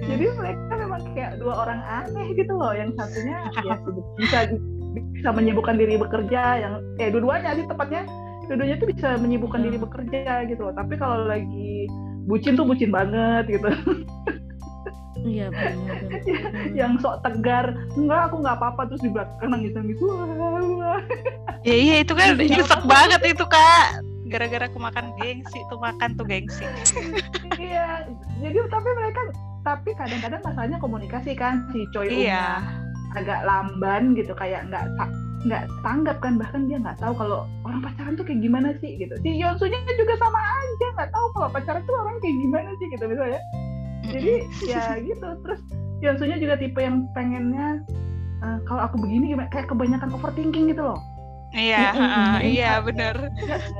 Jadi 0.03 0.25
mereka 0.35 0.82
memang 0.93 1.17
kayak 1.17 1.33
dua 1.41 1.53
orang 1.57 1.81
aneh 1.81 2.27
gitu 2.37 2.53
loh. 2.53 2.69
Yang 2.71 2.89
satunya 2.95 3.37
ya 3.65 3.75
bisa 4.15 4.37
bisa 4.93 5.29
menyibukkan 5.33 5.75
diri 5.75 5.97
bekerja 5.97 6.41
yang 6.61 6.73
eh 7.01 7.09
dua-duanya 7.09 7.57
sih 7.57 7.65
tepatnya. 7.65 8.05
Dua-duanya 8.45 8.75
tuh 8.77 8.87
bisa 8.91 9.07
menyibukkan 9.17 9.59
Hmm. 9.59 9.67
diri 9.71 9.77
bekerja 9.81 10.23
gitu 10.45 10.61
loh. 10.61 10.73
Tapi 10.75 10.93
kalau 10.99 11.25
lagi 11.25 11.89
bucin 12.29 12.53
tuh 12.53 12.67
bucin 12.67 12.93
banget 12.93 13.49
gitu. 13.49 13.69
Iya 15.23 15.47
benar 15.49 15.97
yang 16.79 16.99
sok 16.99 17.23
tegar 17.23 17.71
enggak 17.95 18.21
aku 18.29 18.35
nggak 18.43 18.57
apa-apa. 18.59 18.81
Terus 18.91 19.01
di 19.01 19.09
belakang 19.09 19.49
nangis 19.49 19.71
nangis 19.71 19.97
wah, 20.03 20.27
wah. 20.27 20.99
ya 21.63 21.73
iya 21.73 21.95
itu 22.03 22.11
kan 22.11 22.35
Iya. 22.35 22.59
nyesek. 22.59 22.81
banget 22.83 23.21
itu 23.25 23.45
kak 23.47 24.03
gara-gara 24.33 24.65
aku 24.65 24.81
makan 24.81 25.13
gengsi 25.21 25.61
tuh 25.69 25.77
makan 25.77 26.17
tuh 26.17 26.25
gengsi. 26.25 26.65
Iya 27.53 28.09
jadi 28.41 28.57
tapi 28.65 28.89
mereka 28.97 29.21
tapi 29.61 29.93
kadang-kadang 29.93 30.41
masalahnya 30.41 30.81
komunikasi 30.81 31.37
kan 31.37 31.69
si 31.69 31.85
Choi 31.93 32.25
iya. 32.25 32.65
Agak 33.13 33.45
lamban 33.45 34.17
gitu 34.17 34.33
kayak 34.33 34.65
nggak 34.73 34.89
nggak 35.45 35.69
tanggap 35.85 36.17
kan 36.17 36.41
bahkan 36.41 36.65
dia 36.65 36.81
nggak 36.81 36.97
tahu 36.97 37.13
kalau 37.13 37.45
orang 37.61 37.85
pacaran 37.85 38.17
tuh 38.17 38.25
kayak 38.25 38.41
gimana 38.41 38.73
sih 38.81 38.97
gitu. 38.97 39.13
Si 39.21 39.37
Yonsunya 39.37 39.77
juga 39.85 40.17
sama 40.17 40.41
aja 40.41 40.87
nggak 40.97 41.11
tahu 41.13 41.25
kalau 41.37 41.47
pacaran 41.53 41.81
tuh 41.85 41.93
orang 41.93 42.17
kayak 42.25 42.37
gimana 42.41 42.69
sih 42.81 42.87
gitu 42.89 43.05
misalnya. 43.05 43.41
Jadi 44.09 44.33
ya 44.65 44.83
gitu 44.97 45.29
terus 45.45 45.61
Yonsunya 46.01 46.41
juga 46.41 46.57
tipe 46.57 46.81
yang 46.81 47.05
pengennya 47.13 47.85
eh, 48.41 48.57
kalau 48.65 48.81
aku 48.89 48.97
begini 48.97 49.37
gimana? 49.37 49.47
Kayak 49.53 49.69
kebanyakan 49.69 50.09
overthinking 50.09 50.73
gitu 50.73 50.81
loh 50.81 51.12
iya 51.53 51.93
Mm-mm. 51.93 52.01
heeh, 52.01 52.33
iya 52.49 52.71
bener. 52.81 53.15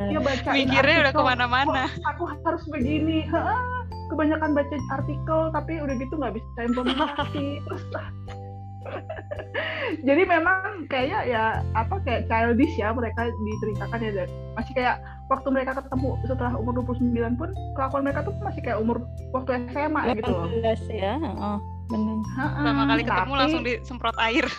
Dia 0.08 0.20
baca 0.20 0.50
mikirnya 0.50 0.96
udah 1.04 1.14
ke 1.14 1.24
mana-mana. 1.24 1.84
Aku 2.14 2.24
harus 2.30 2.64
begini. 2.70 3.26
Heeh, 3.26 3.62
kebanyakan 4.08 4.54
baca 4.54 4.76
artikel 4.94 5.40
tapi 5.50 5.74
udah 5.78 5.96
gitu 5.98 6.14
nggak 6.14 6.34
bisa 6.34 6.60
implementasi. 6.64 7.46
Terus 7.66 7.84
jadi 10.08 10.22
memang 10.28 10.86
kayaknya 10.86 11.20
ya 11.24 11.44
apa 11.74 12.04
kayak 12.04 12.28
childish 12.28 12.76
ya 12.76 12.92
mereka 12.92 13.26
diceritakan 13.26 14.00
ya 14.00 14.12
dan. 14.14 14.30
Masih 14.54 14.74
kayak 14.76 14.96
waktu 15.32 15.48
mereka 15.50 15.72
ketemu 15.74 16.10
setelah 16.24 16.54
umur 16.54 16.78
29 16.84 17.10
pun 17.40 17.50
kelakuan 17.74 18.04
mereka 18.06 18.22
tuh 18.22 18.36
masih 18.44 18.62
kayak 18.62 18.78
umur 18.78 19.02
waktu 19.34 19.66
SMA 19.72 20.02
gitu 20.14 20.30
loh. 20.30 20.46
18 20.62 20.94
ya 20.94 21.16
oh, 21.18 21.58
benar 21.90 22.18
Heeh, 22.38 22.52
pertama 22.54 22.82
kali 22.86 23.02
ketemu 23.02 23.18
tapi- 23.34 23.40
langsung 23.42 23.62
disemprot 23.66 24.18
air 24.20 24.46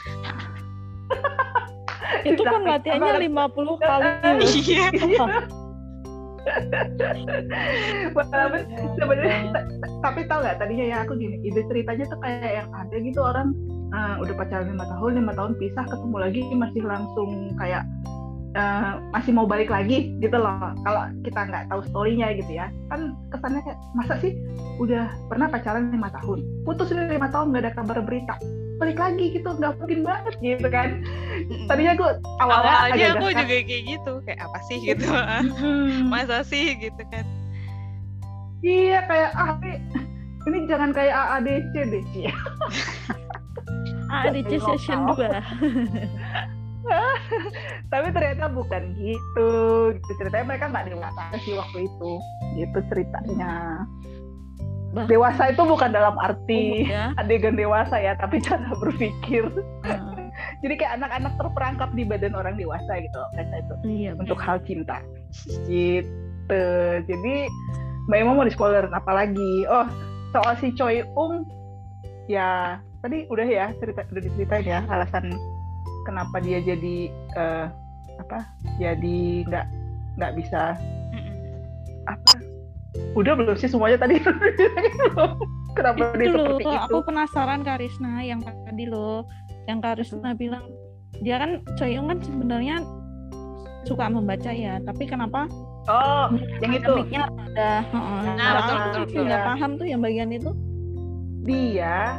itu 2.24 2.42
kan 2.42 2.62
latihannya 2.64 3.12
50 3.28 3.80
kali. 3.80 4.08
Iya. 4.68 5.26
Walaupun 8.12 8.62
sebenarnya 9.00 9.38
ta- 9.52 9.66
ta- 9.80 9.92
tapi 10.04 10.20
tau 10.28 10.44
nggak 10.44 10.60
tadinya 10.60 10.84
ya 10.84 10.96
aku 11.04 11.16
gini 11.16 11.40
ide 11.40 11.64
ceritanya 11.72 12.04
tuh 12.04 12.20
kayak 12.20 12.52
yang 12.64 12.68
ada 12.76 12.96
gitu 13.00 13.20
orang 13.24 13.56
eh, 13.96 14.14
udah 14.20 14.34
pacaran 14.36 14.68
lima 14.68 14.84
tahun 14.84 15.24
lima 15.24 15.32
tahun 15.32 15.56
pisah 15.56 15.84
ketemu 15.88 16.16
lagi 16.20 16.40
masih 16.52 16.82
langsung 16.84 17.56
kayak 17.56 17.88
eh, 18.52 18.92
masih 19.16 19.32
mau 19.32 19.48
balik 19.48 19.72
lagi 19.72 20.12
gitu 20.20 20.36
loh. 20.36 20.76
Kalau 20.84 21.08
kita 21.24 21.40
nggak 21.48 21.64
tahu 21.72 21.80
storynya 21.88 22.36
gitu 22.36 22.52
ya 22.60 22.68
kan 22.92 23.16
kesannya 23.32 23.64
kayak 23.64 23.80
masa 23.96 24.14
sih 24.20 24.36
udah 24.76 25.08
pernah 25.32 25.48
pacaran 25.48 25.88
lima 25.88 26.12
tahun? 26.12 26.44
Putus 26.68 26.92
lima 26.92 27.32
tahun 27.32 27.56
nggak 27.56 27.62
ada 27.64 27.72
kabar 27.72 28.04
berita 28.04 28.36
balik 28.74 28.98
lagi 28.98 29.30
gitu 29.30 29.46
nggak 29.46 29.78
mungkin 29.78 30.00
banget 30.02 30.34
gitu 30.42 30.66
kan. 30.66 30.88
Tadinya 31.70 31.92
gue 31.94 32.10
awalnya 32.42 32.72
awalnya 32.90 32.94
agak 32.94 33.08
aku 33.18 33.26
juga 33.30 33.56
kayak 33.62 33.84
gitu 33.86 34.12
kayak 34.26 34.40
apa 34.42 34.58
sih 34.66 34.78
gitu 34.90 35.06
Hmm. 35.06 36.10
masa 36.10 36.42
sih 36.42 36.74
gitu 36.78 37.02
kan. 37.10 37.24
Iya 38.64 39.04
kayak 39.04 39.30
ah 39.36 39.60
ini, 40.44 40.68
jangan 40.68 40.92
kayak 40.92 41.12
AADC 41.12 41.72
deh 41.88 42.02
Ci. 42.12 42.28
ADC 44.12 44.50
session 44.60 45.08
2 45.08 45.16
tapi 47.92 48.08
ternyata 48.12 48.52
bukan 48.52 48.92
gitu. 49.00 49.50
Gitu 49.96 50.10
ceritanya 50.20 50.44
mereka 50.44 50.68
nggak 50.68 50.92
dewasa 50.92 51.22
sih 51.40 51.56
waktu 51.56 51.88
itu 51.88 52.10
gitu 52.60 52.78
ceritanya 52.92 53.84
Bah- 54.94 55.10
dewasa 55.10 55.50
itu 55.50 55.62
bukan 55.66 55.90
dalam 55.90 56.14
arti 56.22 56.86
ya. 56.86 57.10
adegan 57.20 57.58
dewasa 57.58 57.98
ya 57.98 58.14
tapi 58.14 58.38
cara 58.38 58.70
berpikir. 58.78 59.50
Nah, 59.82 60.14
jadi 60.62 60.74
kayak 60.78 60.92
anak-anak 61.02 61.32
terperangkap 61.34 61.90
di 61.98 62.02
badan 62.06 62.38
orang 62.38 62.54
dewasa 62.54 63.02
gitu 63.02 63.16
loh 63.18 63.30
mereka 63.34 63.54
itu 63.58 63.74
iya 63.90 64.10
untuk 64.14 64.38
hal 64.38 64.62
cinta. 64.62 65.02
Gitu. 65.66 66.64
Jadi 67.10 67.34
mbak 68.06 68.18
Emma 68.20 68.32
mau 68.36 68.46
di 68.46 68.52
spoiler 68.52 68.86
apa 68.92 69.12
lagi 69.16 69.52
oh 69.66 69.88
soal 70.30 70.54
si 70.60 70.70
Choi 70.76 71.02
Ung 71.16 71.48
ya 72.28 72.78
tadi 73.00 73.24
udah 73.28 73.46
ya 73.48 73.66
cerita 73.80 74.04
udah 74.08 74.22
diceritain 74.22 74.64
ya 74.64 74.80
alasan 74.92 75.32
kenapa 76.04 76.36
dia 76.40 76.60
jadi 76.60 77.08
eh, 77.36 77.66
apa 78.20 78.44
jadi 78.76 79.48
nggak 79.48 79.66
nggak 80.20 80.32
bisa 80.38 80.78
udah 83.14 83.32
belum 83.34 83.56
sih 83.58 83.66
semuanya 83.66 83.98
tadi? 83.98 84.18
Kenapa 85.76 86.14
dia 86.14 86.30
itu 86.30 86.38
loh 86.38 86.54
seperti 86.54 86.64
itu? 86.70 86.78
aku 86.86 86.98
penasaran 87.02 87.60
Karisna 87.66 88.22
yang 88.22 88.38
tadi 88.42 88.84
loh 88.86 89.26
yang 89.66 89.82
Karisna 89.82 90.30
bilang 90.34 90.70
dia 91.18 91.42
kan 91.42 91.66
Choyong 91.74 92.06
kan 92.14 92.18
sebenarnya 92.22 92.76
suka 93.82 94.06
membaca 94.06 94.54
ya 94.54 94.78
tapi 94.86 95.04
kenapa 95.04 95.50
oh 95.90 96.30
yang 96.62 96.78
itu. 96.78 96.94
ada 97.10 97.82
Nah, 98.38 98.50
betul, 98.62 98.76
betul, 98.78 99.02
betul. 99.10 99.22
nggak 99.26 99.42
paham 99.44 99.70
tuh 99.76 99.86
yang 99.90 100.00
bagian 100.00 100.30
itu. 100.30 100.50
Dia 101.44 102.18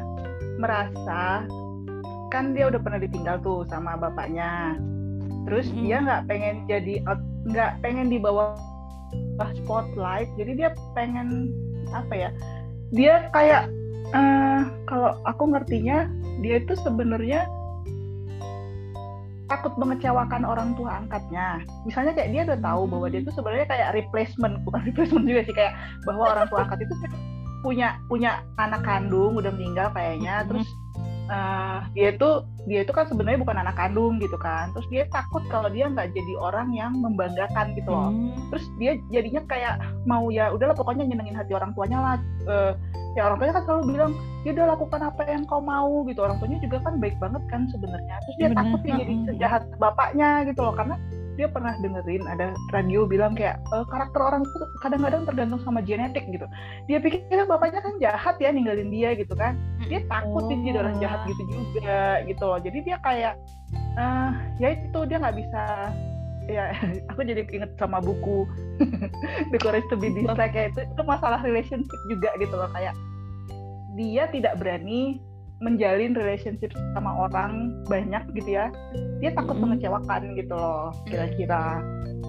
merasa 0.60 1.48
kan 2.30 2.52
dia 2.52 2.68
udah 2.68 2.80
pernah 2.84 3.00
ditinggal 3.00 3.40
tuh 3.40 3.64
sama 3.72 3.96
bapaknya. 3.96 4.76
Terus 5.48 5.72
Mm. 5.72 5.80
dia 5.82 5.98
nggak 6.04 6.22
pengen 6.28 6.56
jadi 6.68 6.94
nggak 7.48 7.72
pengen 7.80 8.08
dibawa 8.12 8.56
spotlight 9.64 10.30
jadi 10.40 10.52
dia 10.56 10.70
pengen 10.96 11.52
apa 11.92 12.14
ya 12.14 12.30
dia 12.94 13.28
kayak 13.34 13.70
eh, 14.14 14.62
kalau 14.86 15.18
aku 15.26 15.44
ngertinya 15.50 16.08
dia 16.44 16.62
itu 16.62 16.74
sebenarnya 16.80 17.48
takut 19.46 19.74
mengecewakan 19.78 20.42
orang 20.42 20.74
tua 20.74 21.06
angkatnya. 21.06 21.62
Misalnya 21.86 22.18
kayak 22.18 22.30
dia 22.34 22.42
udah 22.50 22.60
tahu 22.66 22.82
bahwa 22.90 23.08
dia 23.14 23.22
itu 23.22 23.32
sebenarnya 23.34 23.68
kayak 23.70 23.90
replacement, 23.94 24.62
bukan 24.66 24.82
replacement 24.90 25.26
juga 25.30 25.42
sih 25.46 25.56
kayak 25.56 25.74
bahwa 26.06 26.34
orang 26.34 26.46
tua 26.50 26.60
angkat 26.66 26.80
itu 26.86 26.96
punya 27.62 27.98
punya 28.10 28.46
anak 28.62 28.82
kandung 28.86 29.38
udah 29.38 29.50
meninggal 29.54 29.90
kayaknya, 29.94 30.46
terus 30.46 30.66
eh, 31.30 31.80
dia 31.94 32.08
itu 32.14 32.30
dia 32.66 32.82
itu 32.82 32.92
kan 32.94 33.06
sebenarnya 33.06 33.42
bukan 33.42 33.58
anak 33.62 33.76
kandung 33.78 34.18
gitu 34.18 34.38
kan, 34.42 34.74
terus 34.74 34.88
dia 34.90 35.06
takut 35.14 35.46
kalau 35.54 35.70
dia 35.70 35.86
nggak 35.86 36.10
jadi 36.14 36.34
orang 36.42 36.74
yang 36.74 36.98
membanggakan 36.98 37.78
gitu 37.78 37.90
loh. 37.94 38.10
Hmm. 38.10 38.34
terus 38.50 38.66
dia 38.82 38.98
jadinya 39.14 39.42
kayak 39.46 39.82
mau 40.10 40.30
ya 40.34 40.50
udahlah 40.50 40.74
pokoknya 40.74 41.06
nyenengin 41.06 41.38
hati 41.38 41.54
orang 41.54 41.74
tuanya 41.78 42.00
lah. 42.02 42.16
Eh, 42.46 42.74
ya 43.16 43.32
orang 43.32 43.38
tuanya 43.40 43.54
kan 43.58 43.64
selalu 43.64 43.84
bilang 43.96 44.12
ya 44.44 44.52
udah 44.54 44.66
lakukan 44.76 45.02
apa 45.02 45.22
yang 45.30 45.44
kau 45.48 45.62
mau 45.62 46.04
gitu. 46.10 46.20
Orang 46.22 46.38
tuanya 46.42 46.58
juga 46.62 46.78
kan 46.84 46.98
baik 46.98 47.16
banget 47.22 47.44
kan 47.50 47.62
sebenarnya. 47.70 48.16
Terus 48.26 48.36
dia 48.38 48.50
Benar, 48.52 48.60
takut 48.62 48.80
dia 48.84 48.96
jadi 49.02 49.14
sejahat 49.30 49.64
bapaknya 49.78 50.30
gitu 50.50 50.62
loh. 50.62 50.74
Karena 50.76 50.96
dia 51.36 51.48
pernah 51.52 51.76
dengerin 51.80 52.24
ada 52.26 52.56
radio 52.72 53.04
bilang 53.04 53.36
kayak 53.36 53.60
"Eh, 53.72 53.86
karakter 53.92 54.20
orang 54.20 54.42
itu 54.44 54.58
kadang-kadang 54.80 55.28
tergantung 55.28 55.60
sama 55.62 55.84
genetik 55.84 56.24
gitu. 56.32 56.48
Dia 56.88 56.98
pikir 57.04 57.44
bapaknya 57.46 57.84
kan 57.84 57.96
jahat 58.00 58.36
ya 58.40 58.50
ninggalin 58.52 58.90
dia 58.90 59.12
gitu 59.16 59.36
kan. 59.36 59.60
Dia 59.86 60.02
takut 60.08 60.48
dia 60.48 60.58
jadi 60.72 60.78
orang 60.82 60.98
jahat 61.04 61.20
Oh. 61.24 61.28
gitu 61.32 61.44
juga 61.52 62.04
gitu 62.26 62.44
loh. 62.44 62.60
Jadi 62.60 62.78
dia 62.84 62.98
kayak 63.04 63.34
eh 63.96 64.30
ya 64.60 64.68
itu 64.76 65.00
dia 65.08 65.18
nggak 65.20 65.38
bisa 65.40 65.64
ya 66.46 66.64
aku 67.10 67.26
jadi 67.26 67.42
inget 67.50 67.72
sama 67.80 67.98
buku 68.04 68.46
The 69.52 69.58
Courage 69.58 69.88
to 69.90 69.98
be 69.98 70.12
Dislike 70.14 70.54
kayak 70.54 70.76
itu 70.76 70.82
itu 70.86 71.02
masalah 71.04 71.40
relationship 71.42 72.00
juga 72.12 72.30
gitu 72.40 72.56
loh. 72.56 72.70
Kayak 72.72 72.96
dia 73.96 74.28
tidak 74.30 74.60
berani 74.60 75.24
menjalin 75.66 76.14
relationship 76.14 76.70
sama 76.94 77.26
orang 77.26 77.82
banyak 77.90 78.22
gitu 78.38 78.62
ya 78.62 78.70
dia 79.18 79.34
takut 79.34 79.58
Mm-mm. 79.58 79.74
mengecewakan 79.74 80.22
gitu 80.38 80.54
loh 80.54 80.94
kira-kira. 81.10 81.82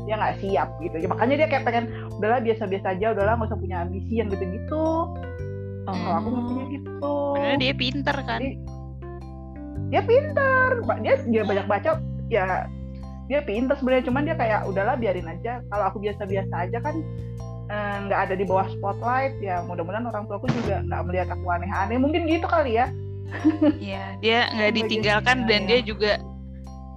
Dia 0.07 0.15
nggak 0.17 0.37
siap 0.39 0.69
gitu. 0.79 0.97
Ya, 1.03 1.09
makanya 1.11 1.35
dia 1.45 1.49
kayak 1.51 1.65
pengen 1.67 1.85
udahlah 2.17 2.39
biasa-biasa 2.39 2.95
aja 2.95 3.07
udahlah 3.13 3.35
nggak 3.37 3.51
usah 3.51 3.59
punya 3.59 3.77
ambisi 3.83 4.23
yang 4.23 4.31
gitu-gitu. 4.31 4.87
Kalau 5.87 6.13
aku 6.19 6.29
ngertinya 6.31 6.67
gitu. 6.71 7.15
Bener 7.35 7.55
dia 7.59 7.75
pinter 7.75 8.17
kan. 8.23 8.39
Jadi, 8.39 8.51
dia 9.91 10.03
pinter. 10.07 10.69
Dia 11.03 11.15
dia 11.27 11.43
banyak 11.43 11.67
baca 11.67 11.91
ya 12.31 12.71
dia 13.27 13.41
pinter 13.43 13.75
sebenarnya. 13.77 14.05
Cuman 14.07 14.23
dia 14.31 14.37
kayak 14.39 14.61
udahlah 14.71 14.95
biarin 14.95 15.27
aja. 15.27 15.59
Kalau 15.67 15.85
aku 15.91 15.99
biasa-biasa 15.99 16.55
aja 16.71 16.79
kan 16.79 17.03
eh, 17.67 17.97
nggak 18.07 18.21
ada 18.31 18.35
di 18.39 18.47
bawah 18.47 18.71
spotlight 18.79 19.35
ya 19.43 19.67
mudah-mudahan 19.67 20.07
orang 20.07 20.31
tuaku 20.31 20.47
juga 20.63 20.87
nggak 20.87 21.03
melihat 21.11 21.29
aku 21.35 21.47
aneh-aneh. 21.51 21.99
Mungkin 21.99 22.31
gitu 22.31 22.47
kali 22.47 22.79
ya 22.79 22.87
Iya, 23.79 24.05
dia 24.23 24.39
nggak 24.55 24.73
ditinggalkan 24.75 25.37
dan 25.51 25.67
ya. 25.67 25.69
dia 25.69 25.81
juga 25.83 26.13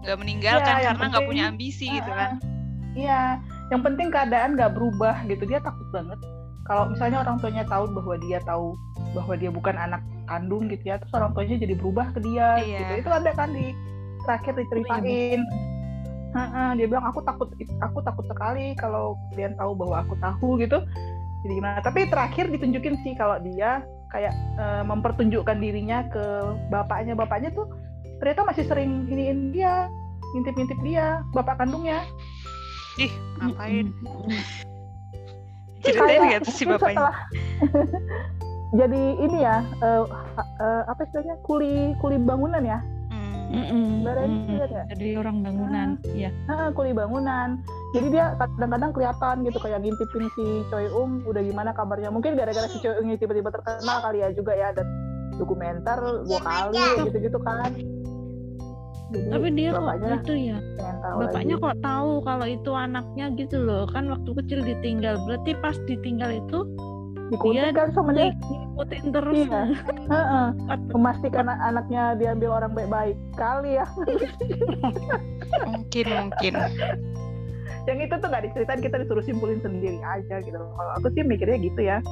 nggak 0.05 0.17
meninggalkan 0.17 0.73
Iya, 0.73 0.83
yang 0.85 0.95
karena 0.95 1.05
nggak 1.11 1.27
punya 1.27 1.43
ambisi 1.51 1.85
gitu 1.89 2.09
kan. 2.09 2.31
iya 2.97 3.21
yang 3.69 3.81
penting 3.85 4.09
keadaan 4.09 4.57
nggak 4.57 4.73
berubah 4.73 5.21
gitu. 5.29 5.45
Dia 5.45 5.61
takut 5.61 5.85
banget. 5.93 6.17
Kalau 6.65 6.89
misalnya 6.89 7.25
orang 7.25 7.37
tuanya 7.41 7.65
tahu 7.65 7.89
bahwa 7.93 8.15
dia 8.21 8.39
tahu 8.45 8.77
bahwa 9.17 9.33
dia 9.33 9.49
bukan 9.49 9.73
anak 9.73 10.01
kandung 10.29 10.69
gitu 10.69 10.93
ya 10.93 11.01
terus 11.01 11.09
orang 11.17 11.33
tuanya 11.33 11.57
jadi 11.57 11.73
berubah 11.73 12.13
ke 12.13 12.19
dia 12.21 12.61
Iya. 12.61 12.77
gitu. 12.81 12.93
Itu 13.05 13.09
ada 13.09 13.31
kan 13.33 13.49
di 13.53 13.73
terakhir 14.25 14.53
diceritain. 14.57 15.41
Heeh, 16.29 16.69
dia 16.77 16.85
bilang 16.85 17.09
aku 17.09 17.25
takut 17.25 17.49
aku 17.81 18.05
takut 18.05 18.25
sekali 18.29 18.77
kalau 18.77 19.17
kalian 19.33 19.57
tahu 19.57 19.73
bahwa 19.73 20.05
aku 20.05 20.13
tahu 20.21 20.49
gitu. 20.61 20.77
Jadi 21.41 21.53
gimana? 21.57 21.81
Tapi 21.81 22.05
terakhir 22.05 22.45
ditunjukin 22.53 23.01
sih 23.01 23.13
kalau 23.17 23.41
dia 23.41 23.81
kayak 24.09 24.33
eh, 24.57 24.83
mempertunjukkan 24.85 25.57
dirinya 25.61 26.05
ke 26.09 26.25
bapaknya 26.73 27.13
bapaknya 27.13 27.49
tuh 27.53 27.69
ternyata 28.19 28.41
masih 28.49 28.65
sering 28.67 29.05
iniin 29.07 29.53
dia 29.53 29.87
ngintip-ngintip 30.35 30.79
dia 30.85 31.21
bapak 31.33 31.57
kandungnya 31.61 32.03
Ih, 32.99 33.13
ngapain? 33.39 33.87
Ceritain 35.79 36.19
Kayak 36.19 36.27
nggak 36.27 36.41
tuh 36.43 36.53
si 36.53 36.63
bapaknya? 36.67 36.99
setelah 36.99 37.15
jadi 38.79 39.03
ini 39.23 39.37
ya 39.41 39.55
eh, 39.63 40.03
ha- 40.09 40.51
eh, 40.59 40.81
apa 40.91 41.01
istilahnya 41.07 41.35
kuli 41.47 41.95
kuli 42.03 42.17
bangunan 42.19 42.61
ya 42.65 42.79
Reni 43.99 44.45
Mm-mm. 44.47 44.57
lihat 44.61 44.71
ya? 44.71 44.83
Jadi 44.93 45.07
orang 45.17 45.41
bangunan, 45.41 45.87
iya. 46.13 46.29
Ah, 46.47 46.69
kuli 46.71 46.93
bangunan 46.93 47.59
jadi 47.89 48.07
dia 48.13 48.25
kadang-kadang 48.37 48.91
kelihatan 48.93 49.35
gitu 49.49 49.57
kayak 49.57 49.81
ngintipin 49.81 50.29
si 50.37 50.61
Choi 50.69 50.87
Ung 50.93 51.25
udah 51.25 51.41
gimana 51.41 51.73
kabarnya 51.73 52.13
mungkin 52.13 52.37
gara-gara 52.37 52.69
si 52.69 52.77
Choi 52.85 53.01
Ung 53.01 53.09
tiba-tiba 53.17 53.49
terkenal 53.49 53.97
kali 54.05 54.21
ya 54.21 54.29
juga 54.29 54.53
ya 54.53 54.69
ada 54.69 54.85
dokumenter 55.41 55.97
dua 56.27 56.39
kali 56.43 56.77
gitu-gitu 57.09 57.39
kan 57.41 57.73
Jadi, 59.09 59.25
Tapi 59.33 59.47
dia 59.57 59.73
kok 59.73 59.89
itu 60.21 60.33
ya, 60.53 60.57
bapaknya 61.17 61.57
lagi. 61.57 61.65
kok 61.65 61.75
tahu 61.81 62.11
kalau 62.21 62.45
itu 62.45 62.71
anaknya 62.77 63.25
gitu 63.33 63.57
loh. 63.57 63.89
Kan 63.89 64.05
waktu 64.05 64.37
kecil 64.37 64.61
ditinggal. 64.61 65.17
Berarti 65.25 65.57
pas 65.57 65.73
ditinggal 65.89 66.29
itu 66.37 66.59
dia 67.49 67.73
kan 67.73 67.89
sama 67.89 68.13
dia 68.13 68.29
ngikutin 68.37 69.05
terus. 69.09 69.33
Iya. 69.33 69.61
Heeh. 70.13 70.45
memastikan 70.93 71.49
an- 71.49 71.61
anaknya 71.73 72.13
diambil 72.21 72.61
orang 72.61 72.71
baik-baik 72.77 73.17
kali 73.33 73.81
ya 73.81 73.85
Mungkin 75.73 76.05
mungkin. 76.05 76.53
Yang 77.87 77.99
itu 78.03 78.15
tuh 78.19 78.27
nggak 78.27 78.43
diceritain 78.49 78.81
kita 78.83 78.95
disuruh 78.99 79.23
simpulin 79.23 79.59
sendiri 79.63 79.99
aja 80.03 80.41
gitu 80.43 80.57
kalau 80.57 80.91
aku 80.99 81.07
sih 81.15 81.23
mikirnya 81.23 81.57
gitu 81.61 81.81
ya. 81.83 82.03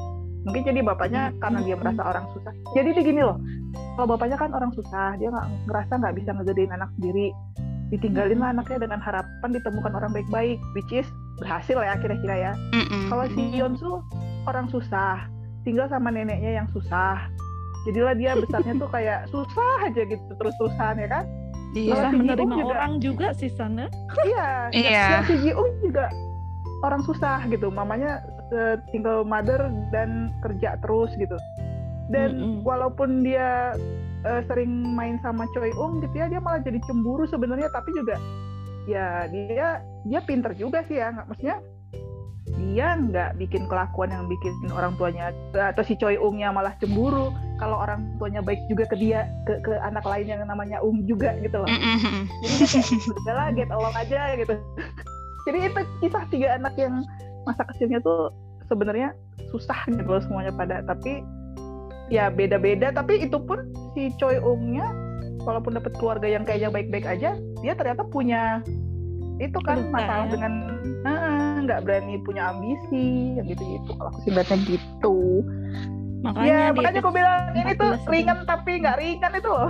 Mungkin 0.48 0.64
jadi 0.64 0.80
bapaknya 0.80 1.36
karena 1.44 1.60
dia 1.60 1.76
merasa 1.76 2.02
orang 2.08 2.24
susah. 2.32 2.54
Jadi 2.72 2.96
dia 2.96 3.04
gini 3.04 3.22
loh 3.26 3.38
kalau 3.98 4.14
bapaknya 4.16 4.38
kan 4.38 4.54
orang 4.54 4.72
susah 4.78 5.18
dia 5.18 5.34
nggak 5.34 5.48
ngerasa 5.68 5.94
nggak 6.00 6.16
bisa 6.22 6.30
ngegedein 6.38 6.72
anak 6.72 6.90
sendiri. 6.98 7.34
Ditinggalin 7.88 8.40
lah 8.44 8.52
anaknya 8.52 8.84
dengan 8.84 9.00
harapan 9.00 9.50
ditemukan 9.52 9.92
orang 9.96 10.12
baik-baik 10.12 10.60
which 10.76 10.92
is 10.92 11.08
berhasil 11.40 11.80
ya 11.80 11.96
kira-kira 12.00 12.36
ya. 12.36 12.52
Kalau 13.12 13.26
si 13.32 13.44
Yonsu 13.56 14.04
orang 14.48 14.68
susah 14.72 15.28
tinggal 15.68 15.92
sama 15.92 16.14
neneknya 16.14 16.64
yang 16.64 16.68
susah. 16.72 17.28
Jadilah 17.88 18.16
dia 18.20 18.36
besarnya 18.36 18.76
tuh 18.76 18.90
kayak 18.92 19.32
susah 19.32 19.88
aja 19.88 20.02
gitu 20.04 20.32
terus-terusan 20.36 21.00
ya 21.00 21.08
kan 21.08 21.24
Iya. 21.78 21.86
Bisa 21.88 22.00
Kalau 22.00 22.10
si 22.10 22.18
menerima 22.18 22.54
juga- 22.56 22.74
orang 22.74 22.94
juga 22.98 23.28
sih 23.32 23.50
sana. 23.50 23.86
Iya, 24.20 24.50
Iya. 24.72 25.06
yang 25.14 25.26
si 25.26 25.36
Ji-ung 25.40 25.72
juga 25.80 26.06
orang 26.82 27.02
susah 27.04 27.46
gitu. 27.48 27.70
Mamanya 27.70 28.20
eh, 28.48 28.76
single 28.90 29.22
mother 29.22 29.62
dan 29.92 30.10
kerja 30.40 30.80
terus 30.80 31.12
gitu. 31.16 31.38
Dan 32.08 32.30
Mm-mm. 32.34 32.56
walaupun 32.64 33.20
dia 33.20 33.76
uh, 34.24 34.42
sering 34.48 34.72
main 34.90 35.20
sama 35.20 35.44
Choi 35.52 35.76
Ung 35.76 36.00
gitu 36.00 36.16
ya 36.16 36.26
dia 36.26 36.40
malah 36.40 36.60
jadi 36.60 36.80
cemburu 36.82 37.28
sebenarnya 37.28 37.68
tapi 37.68 37.92
juga 37.92 38.16
ya 38.88 39.28
dia 39.28 39.84
dia 40.02 40.20
pinter 40.24 40.56
juga 40.56 40.80
sih 40.84 40.96
ya 40.96 41.12
nggak 41.12 41.28
maksudnya 41.28 41.60
dia 42.56 42.96
nggak 42.96 43.36
bikin 43.36 43.68
kelakuan 43.68 44.08
yang 44.08 44.26
bikin 44.32 44.56
orang 44.72 44.96
tuanya 44.96 45.36
atau 45.52 45.84
si 45.84 46.00
Choi 46.00 46.16
Ungnya 46.16 46.56
malah 46.56 46.72
cemburu 46.80 47.36
kalau 47.60 47.76
orang 47.84 48.16
tuanya 48.16 48.40
baik 48.40 48.64
juga 48.72 48.88
ke 48.88 48.96
dia 48.96 49.28
ke, 49.44 49.60
ke 49.60 49.76
anak 49.84 50.08
lain 50.08 50.32
yang 50.32 50.42
namanya 50.48 50.80
Ung 50.80 51.04
juga 51.04 51.36
gitu 51.44 51.60
loh. 51.60 51.68
Jadi 51.68 52.56
dia 52.56 52.68
kayak 52.72 52.88
udahlah 53.20 53.48
get 53.52 53.70
along 53.70 53.96
aja 54.00 54.22
gitu. 54.40 54.56
Jadi 55.44 55.58
itu 55.68 55.80
kisah 56.00 56.24
tiga 56.32 56.48
anak 56.56 56.74
yang 56.80 57.04
masa 57.44 57.68
kecilnya 57.68 58.00
tuh 58.00 58.32
sebenarnya 58.72 59.12
susah 59.52 59.80
gitu 59.88 60.08
loh 60.08 60.24
semuanya 60.24 60.56
pada 60.56 60.80
tapi 60.88 61.20
ya 62.08 62.32
beda-beda. 62.32 62.96
Tapi 62.96 63.28
itu 63.28 63.38
pun 63.44 63.68
si 63.92 64.16
Choi 64.16 64.40
Ungnya 64.40 64.88
walaupun 65.44 65.76
dapat 65.76 65.92
keluarga 66.00 66.28
yang 66.32 66.48
kayaknya 66.48 66.72
baik-baik 66.72 67.08
aja 67.08 67.36
dia 67.64 67.74
ternyata 67.76 68.04
punya 68.08 68.64
itu 69.38 69.60
kan 69.62 69.78
Luka, 69.86 69.94
masalah 69.94 70.26
ya? 70.26 70.32
dengan 70.34 70.54
nggak 71.68 71.80
berani 71.84 72.16
punya 72.24 72.56
ambisi 72.56 73.38
yang 73.38 73.46
gitu-gitu 73.48 73.92
kalau 73.96 74.10
aku 74.12 74.20
sih 74.26 74.32
gitu. 74.66 75.18
Makanya 76.26 76.48
ya 76.50 76.74
makanya 76.74 77.00
aku 77.04 77.12
bilang 77.14 77.44
ini 77.54 77.72
tuh 77.78 77.92
ringan 78.10 78.38
tapi 78.48 78.72
nggak 78.82 78.98
ringan 78.98 79.32
itu 79.38 79.50
loh. 79.50 79.70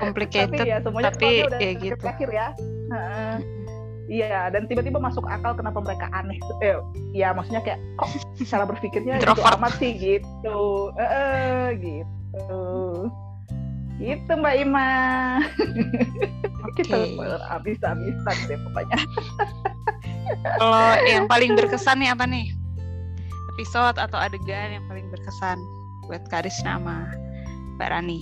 Complicated 0.00 0.58
tapi 0.58 0.72
ya 0.72 0.78
semuanya 0.82 1.12
tapi 1.14 1.28
udah 1.46 1.60
ya 1.60 1.72
gitu. 1.78 1.96
terakhir 2.00 2.28
ya. 2.32 2.48
Iya, 4.12 4.52
dan 4.52 4.68
tiba-tiba 4.68 5.00
masuk 5.00 5.24
akal 5.24 5.56
kenapa 5.56 5.80
mereka 5.80 6.10
aneh. 6.12 6.36
Eh, 6.60 6.76
ya 7.16 7.32
maksudnya 7.32 7.64
kayak 7.64 7.80
kok 7.96 8.12
cara 8.44 8.68
berpikirnya 8.68 9.16
itu 9.22 9.40
amat 9.56 9.72
sih? 9.80 9.96
Gitu. 9.96 10.60
Eh, 11.00 11.08
eh, 11.08 11.66
gitu. 11.80 12.62
Gitu 14.02 14.32
Mbak 14.34 14.54
Ima. 14.58 14.90
Okay. 16.72 16.88
Kita 16.88 17.04
habis-habisan 17.52 18.36
deh 18.48 18.56
pokoknya. 18.64 18.96
Kalau 20.62 20.88
yang 21.04 21.28
paling 21.28 21.52
berkesan 21.58 22.00
nih 22.00 22.14
apa 22.14 22.24
nih? 22.24 22.54
Episode 23.58 24.00
atau 24.00 24.16
adegan 24.16 24.80
yang 24.80 24.84
paling 24.88 25.04
berkesan 25.12 25.60
buat 26.08 26.24
Karis 26.32 26.56
nama 26.64 27.12
Mbak 27.76 27.88
Rani? 27.92 28.20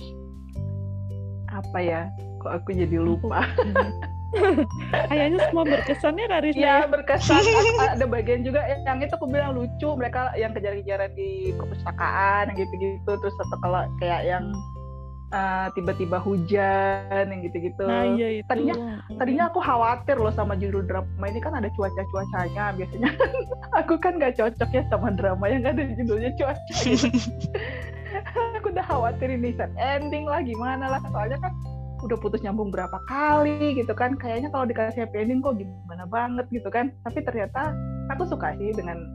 Apa 1.53 1.79
ya? 1.79 2.01
Kok 2.43 2.51
aku 2.65 2.75
jadi 2.75 2.97
lupa? 2.97 3.47
Kayaknya 5.11 5.39
semua 5.47 5.63
berkesannya 5.67 6.25
Karis 6.27 6.55
ya. 6.57 6.87
berkesan. 6.87 7.45
Ada 7.77 8.03
bagian 8.09 8.41
juga 8.43 8.63
yang 8.67 8.99
itu 8.99 9.15
aku 9.15 9.29
bilang 9.31 9.55
lucu. 9.55 9.95
Mereka 9.95 10.35
yang 10.35 10.51
kejar-kejaran 10.51 11.13
di 11.15 11.55
perpustakaan 11.55 12.51
gitu-gitu. 12.55 13.11
Terus 13.11 13.35
kalau 13.63 13.87
kayak 13.99 14.27
yang 14.27 14.51
uh, 15.31 15.67
tiba-tiba 15.73 16.21
hujan 16.21 17.23
yang 17.27 17.41
gitu-gitu. 17.41 17.83
Nah, 17.87 18.05
iya 18.15 18.43
itu. 18.43 18.47
Tadinya 18.47 19.01
tadinya 19.17 19.43
aku 19.49 19.59
khawatir 19.63 20.15
loh 20.19 20.31
sama 20.35 20.53
judul 20.59 20.85
drama 20.85 21.25
ini 21.27 21.39
kan 21.41 21.55
ada 21.57 21.71
cuaca-cuacanya. 21.73 22.75
Biasanya 22.77 23.11
aku 23.79 23.97
kan 23.97 24.19
nggak 24.19 24.37
cocok 24.37 24.69
ya 24.71 24.83
sama 24.91 25.11
drama 25.15 25.45
yang 25.49 25.65
ada 25.65 25.83
judulnya 25.97 26.31
cuaca. 26.37 26.75
Gitu. 26.83 27.09
aku 28.59 28.75
udah 28.75 28.85
khawatir 28.85 29.31
ini 29.31 29.55
set 29.55 29.71
ending 29.79 30.27
lah 30.27 30.43
gimana 30.43 30.91
lah 30.91 30.99
soalnya 31.09 31.39
kan 31.39 31.53
udah 32.01 32.17
putus 32.17 32.41
nyambung 32.41 32.73
berapa 32.73 32.97
kali 33.05 33.77
gitu 33.77 33.93
kan 33.93 34.17
kayaknya 34.17 34.49
kalau 34.49 34.65
dikasih 34.65 35.05
happy 35.05 35.21
ending 35.21 35.39
kok 35.39 35.57
gimana 35.57 36.03
banget 36.09 36.45
gitu 36.49 36.69
kan 36.73 36.89
tapi 37.05 37.21
ternyata 37.21 37.77
aku 38.09 38.25
suka 38.25 38.57
sih 38.57 38.73
dengan 38.73 39.05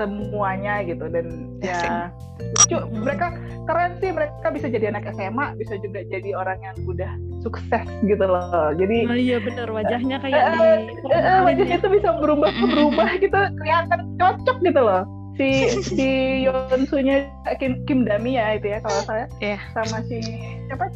semuanya 0.00 0.80
gitu. 0.88 1.04
Dan 1.12 1.60
ya 1.60 2.08
lucu 2.40 2.76
mereka 3.04 3.36
keren 3.68 4.00
sih 4.00 4.10
mereka 4.16 4.48
bisa 4.48 4.66
jadi 4.72 4.96
anak 4.96 5.12
SMA 5.12 5.60
bisa 5.60 5.76
juga 5.84 6.00
jadi 6.08 6.32
orang 6.32 6.58
yang 6.64 6.76
udah 6.88 7.12
sukses 7.44 7.84
gitu 8.08 8.24
loh. 8.24 8.72
Jadi 8.80 8.98
oh, 9.04 9.18
iya 9.18 9.36
benar 9.44 9.68
wajahnya 9.68 10.16
kayak 10.24 10.42
uh, 10.56 10.76
di 10.88 10.92
uh, 11.12 11.40
wajahnya 11.44 11.76
itu 11.76 11.88
bisa 11.92 12.08
berubah 12.16 12.48
berubah 12.48 13.10
gitu. 13.20 13.36
Kelihatan 13.60 14.00
cocok 14.16 14.56
gitu 14.64 14.80
loh. 14.80 15.04
Si 15.36 15.48
si 15.96 16.08
Yonsunya 16.48 17.28
Kim 17.60 17.84
Kim 17.84 18.08
Dami 18.08 18.40
ya 18.40 18.56
itu 18.56 18.72
ya 18.72 18.80
kalau 18.80 19.00
saya 19.04 19.28
yeah. 19.44 19.60
sama 19.76 20.00
si 20.08 20.24
siapa? 20.66 20.88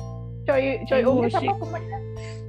Choi 0.45 0.85
Choi 0.85 1.03
Ung 1.09 1.25
siapa 1.33 1.57
pemainnya 1.57 1.99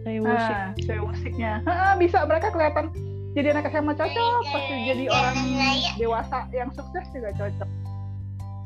Choi 0.03 0.19
Wusik 0.19 0.55
ah, 0.55 0.67
Choi 0.83 0.99
Wusiknya 0.99 1.51
bisa. 1.99 2.27
Mereka 2.27 2.51
kelihatan 2.51 2.91
jadi 3.35 3.51
anak 3.51 3.67
SMA 3.67 3.93
cocok 3.99 4.41
pasti 4.47 4.75
jadi 4.87 5.05
orang 5.11 5.37
dewasa 5.99 6.47
yang 6.55 6.71
sukses 6.71 7.03
juga 7.11 7.35
cocok. 7.35 7.69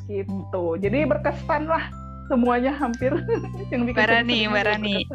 Gitu. 0.06 0.66
Jadi 0.86 0.98
berkesan 1.10 1.66
lah 1.66 1.90
semuanya 2.30 2.74
hampir. 2.78 3.10
Yang 3.74 3.82
bikin 3.90 3.98
Barani 3.98 4.40
Barani 4.46 4.96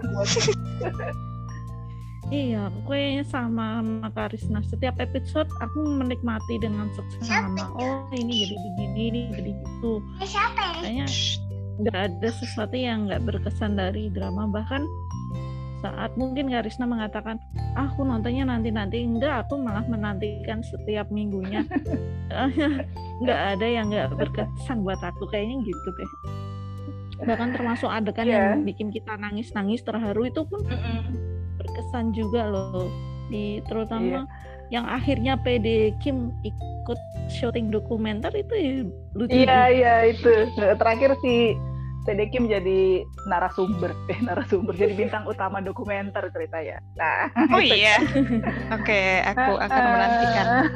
Iya, 2.33 2.73
kayaknya 2.89 3.25
sama 3.31 3.85
sama 3.85 4.09
Karisna. 4.11 4.59
Setiap 4.67 4.97
episode 4.99 5.47
aku 5.61 5.87
menikmati 5.87 6.57
dengan 6.59 6.89
seksama. 6.97 7.69
Oh, 7.79 8.09
ini 8.17 8.49
jadi 8.49 8.57
begini, 8.59 9.01
ini 9.13 9.21
jadi 9.31 9.53
gitu. 9.55 9.93
Kayaknya 10.81 11.07
nggak 11.85 11.99
ada 12.11 12.29
sesuatu 12.33 12.75
yang 12.75 13.07
nggak 13.07 13.23
berkesan 13.29 13.77
dari 13.77 14.09
drama. 14.09 14.49
Bahkan 14.51 14.83
saat 15.85 16.17
mungkin 16.17 16.49
Karisna 16.49 16.89
mengatakan 16.89 17.37
aku 17.77 18.09
nontonnya 18.09 18.49
nanti 18.49 18.73
nanti 18.73 19.05
enggak 19.05 19.45
aku 19.45 19.61
malah 19.61 19.85
menantikan 19.85 20.65
setiap 20.65 21.13
minggunya. 21.13 21.69
Nggak 23.23 23.41
ada 23.55 23.67
yang 23.69 23.93
nggak 23.93 24.17
berkesan 24.17 24.83
buat 24.83 24.99
aku 24.99 25.29
kayaknya 25.29 25.61
gitu 25.63 25.89
deh. 25.95 26.11
Bahkan 27.29 27.55
termasuk 27.55 27.87
adegan 27.87 28.27
yeah. 28.27 28.57
yang 28.57 28.67
bikin 28.67 28.91
kita 28.91 29.15
nangis 29.15 29.55
nangis 29.55 29.87
terharu 29.87 30.27
itu 30.27 30.43
pun 30.49 30.67
berkesan 31.61 32.11
juga 32.11 32.49
loh. 32.51 32.91
Di 33.31 33.63
terutama 33.71 34.27
yeah. 34.27 34.83
yang 34.83 34.85
akhirnya 34.91 35.39
PD 35.39 35.95
Kim 36.03 36.35
ikut 36.43 36.99
syuting 37.31 37.71
dokumenter 37.71 38.35
itu 38.35 38.55
ya 38.57 38.73
lucu 39.15 39.31
iya 39.31 39.47
yeah, 39.47 39.65
iya 39.71 39.85
yeah, 39.85 39.99
itu. 40.11 40.33
Terakhir 40.59 41.15
si 41.23 41.55
PDK 42.05 42.45
menjadi 42.45 43.05
narasumber, 43.27 43.93
eh 44.13 44.19
narasumber 44.21 44.77
jadi 44.77 44.93
bintang 44.97 45.25
utama 45.25 45.61
dokumenter 45.65 46.29
cerita 46.31 46.61
ya. 46.61 46.79
Nah, 47.01 47.29
oh 47.53 47.63
iya, 47.63 48.01
oke, 48.73 48.85
okay, 48.85 49.25
aku 49.25 49.57
akan 49.59 49.83
menantikan. 49.97 50.47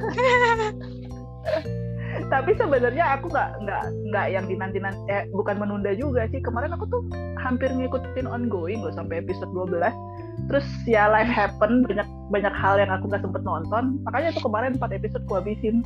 Tapi 2.32 2.50
sebenarnya 2.60 3.16
aku 3.16 3.32
nggak 3.32 3.50
nggak 3.64 3.84
nggak 4.12 4.26
yang 4.32 4.44
dinanti 4.44 4.78
nanti, 4.82 5.00
eh, 5.08 5.24
bukan 5.32 5.56
menunda 5.56 5.94
juga 5.96 6.28
sih. 6.28 6.40
Kemarin 6.44 6.76
aku 6.76 6.84
tuh 6.90 7.00
hampir 7.40 7.72
ngikutin 7.72 8.28
ongoing 8.28 8.84
loh 8.84 8.92
sampai 8.92 9.22
episode 9.24 9.48
12 9.54 9.80
terus 10.46 10.64
ya 10.86 11.10
life 11.10 11.28
happen 11.28 11.82
banyak 11.84 12.06
banyak 12.30 12.54
hal 12.54 12.78
yang 12.78 12.88
aku 12.94 13.10
nggak 13.10 13.20
sempet 13.20 13.42
nonton 13.42 13.98
makanya 14.06 14.30
tuh 14.32 14.46
kemarin 14.46 14.78
empat 14.78 14.94
episode 14.94 15.24
aku 15.26 15.42
habisin 15.42 15.82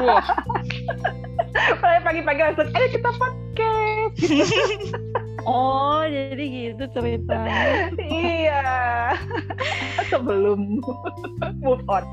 wow. 0.00 0.18
pagi-pagi 2.02 2.40
langsung 2.42 2.68
ayo 2.74 2.86
kita 2.90 3.10
podcast. 3.16 4.16
Oh 5.42 6.06
jadi 6.06 6.70
gitu 6.70 6.86
cerita 6.94 7.34
iya. 7.98 9.10
Sebelum 10.06 10.78
move 11.58 11.82
on 11.90 12.06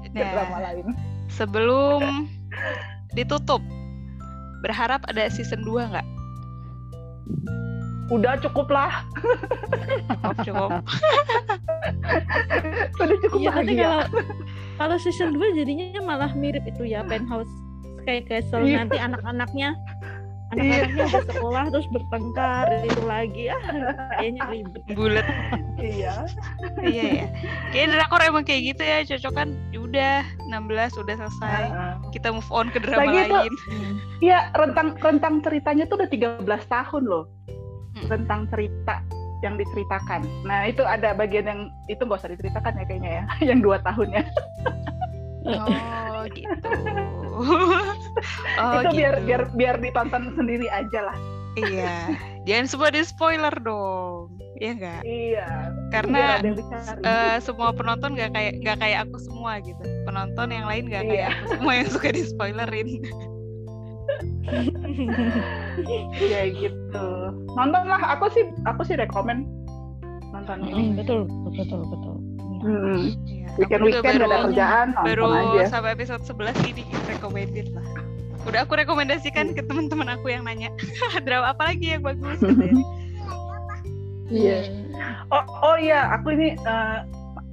ke 0.00 0.08
nah, 0.16 0.32
drama 0.32 0.58
lain. 0.64 0.96
sebelum 1.28 2.24
ditutup 3.12 3.60
berharap 4.64 5.04
ada 5.12 5.28
season 5.28 5.60
2 5.60 5.92
nggak? 5.92 6.08
Udah 8.08 8.40
cukup 8.40 8.72
lah. 8.72 9.04
Oh, 10.24 10.34
cukup. 10.40 10.80
Udah 12.96 13.16
cukup 13.28 13.38
ya, 13.44 13.50
bahagia. 13.52 13.76
kalau, 13.76 14.00
kalau 14.80 14.96
season 14.96 15.36
2 15.36 15.52
jadinya 15.52 16.00
malah 16.00 16.32
mirip 16.32 16.64
itu 16.64 16.88
ya 16.88 17.04
penthouse 17.04 17.52
kayak 18.10 18.26
castle 18.26 18.66
iya. 18.66 18.82
nanti 18.82 18.98
anak-anaknya 18.98 19.78
anak-anaknya 20.50 21.06
iya. 21.06 21.22
sekolah 21.30 21.64
terus 21.70 21.86
bertengkar 21.94 22.66
itu 22.82 23.02
lagi. 23.06 23.54
Ah 23.54 23.62
kayaknya 24.18 24.42
ribet. 24.50 24.82
Bulat 24.98 25.26
iya. 25.78 26.26
Iya 26.82 27.06
ya 27.06 27.26
kayak 27.70 27.86
drakor 27.94 28.20
emang 28.26 28.42
kayak 28.42 28.74
gitu 28.74 28.82
ya 28.82 28.98
cocok 29.06 29.32
kan. 29.38 29.48
Ya 29.70 29.78
udah 29.78 30.16
16 30.50 31.02
udah 31.06 31.14
selesai. 31.22 31.62
Uh, 31.70 31.94
kita 32.10 32.34
move 32.34 32.50
on 32.50 32.66
ke 32.74 32.82
drama 32.82 33.06
lagi 33.06 33.30
lain. 33.30 33.54
iya 34.18 34.50
rentang 34.58 34.98
rentang 34.98 35.38
ceritanya 35.46 35.86
tuh 35.86 36.02
udah 36.02 36.10
13 36.10 36.42
tahun 36.66 37.02
loh. 37.06 37.30
Tentang 38.10 38.50
cerita 38.50 39.06
yang 39.46 39.54
diceritakan. 39.54 40.26
Nah 40.44 40.66
itu 40.66 40.82
ada 40.82 41.14
bagian 41.14 41.46
yang 41.46 41.60
itu 41.86 42.02
gak 42.04 42.26
usah 42.26 42.32
diceritakan 42.34 42.74
ya 42.74 42.84
kayaknya 42.84 43.10
ya, 43.10 43.24
yang 43.54 43.62
dua 43.62 43.78
tahunnya. 43.86 44.26
Oh 45.46 46.28
gitu. 46.36 46.70
oh, 48.60 48.72
itu 48.80 48.88
gitu. 48.88 48.98
biar 48.98 49.14
biar 49.24 49.42
biar 49.56 49.76
ditonton 49.80 50.34
sendiri 50.36 50.66
aja 50.70 51.10
lah. 51.12 51.16
iya, 51.58 52.14
jangan 52.46 52.66
semua 52.70 52.88
di 52.94 53.02
spoiler 53.02 53.50
dong, 53.58 54.30
iya 54.62 54.70
enggak? 54.70 55.02
Iya. 55.02 55.48
Karena 55.90 56.38
uh, 57.02 57.36
semua 57.42 57.74
penonton 57.74 58.14
gak 58.14 58.30
kayak 58.38 58.62
nggak 58.62 58.78
kayak 58.78 58.98
aku 59.08 59.18
semua 59.18 59.58
gitu. 59.58 59.82
Penonton 60.06 60.54
yang 60.54 60.70
lain 60.70 60.86
gak 60.86 61.04
iya. 61.04 61.10
kayak 61.10 61.26
aku 61.34 61.44
semua 61.58 61.72
yang 61.74 61.88
suka 61.90 62.08
di 62.14 62.22
spoilerin. 62.22 62.88
ya 66.18 66.42
gitu 66.50 67.06
nonton 67.54 67.84
lah 67.86 68.02
aku 68.16 68.26
sih 68.34 68.44
aku 68.66 68.82
sih 68.84 68.96
rekomen 68.98 69.46
nonton 70.30 70.62
ini 70.66 70.94
Hmm, 70.94 70.98
betul 70.98 71.20
betul 71.54 71.82
betul 71.86 72.16
hmm. 72.62 73.02
Weekend 73.56 73.82
weekend 73.82 74.04
gak 74.04 74.14
ada 74.16 74.26
baru- 74.26 74.44
kerjaan 74.46 74.86
baru 74.94 75.24
aja. 75.28 75.62
sampai 75.68 75.90
episode 75.92 76.22
11 76.22 76.70
ini 76.70 76.84
recommended 77.06 77.66
lah. 77.72 77.84
Udah 78.42 78.64
aku 78.64 78.72
rekomendasikan 78.74 79.52
ke 79.52 79.60
teman-teman 79.60 80.08
aku 80.10 80.28
yang 80.28 80.42
nanya 80.42 80.70
drama 81.24 81.52
apa 81.52 81.74
lagi 81.74 81.92
yang 81.92 82.02
bagus? 82.02 82.38
katanya. 82.40 82.84
Iya. 84.30 84.58
Oh, 85.28 85.42
oh 85.64 85.76
iya, 85.76 86.06
aku 86.10 86.30
ini 86.30 86.54
eh, 86.54 86.98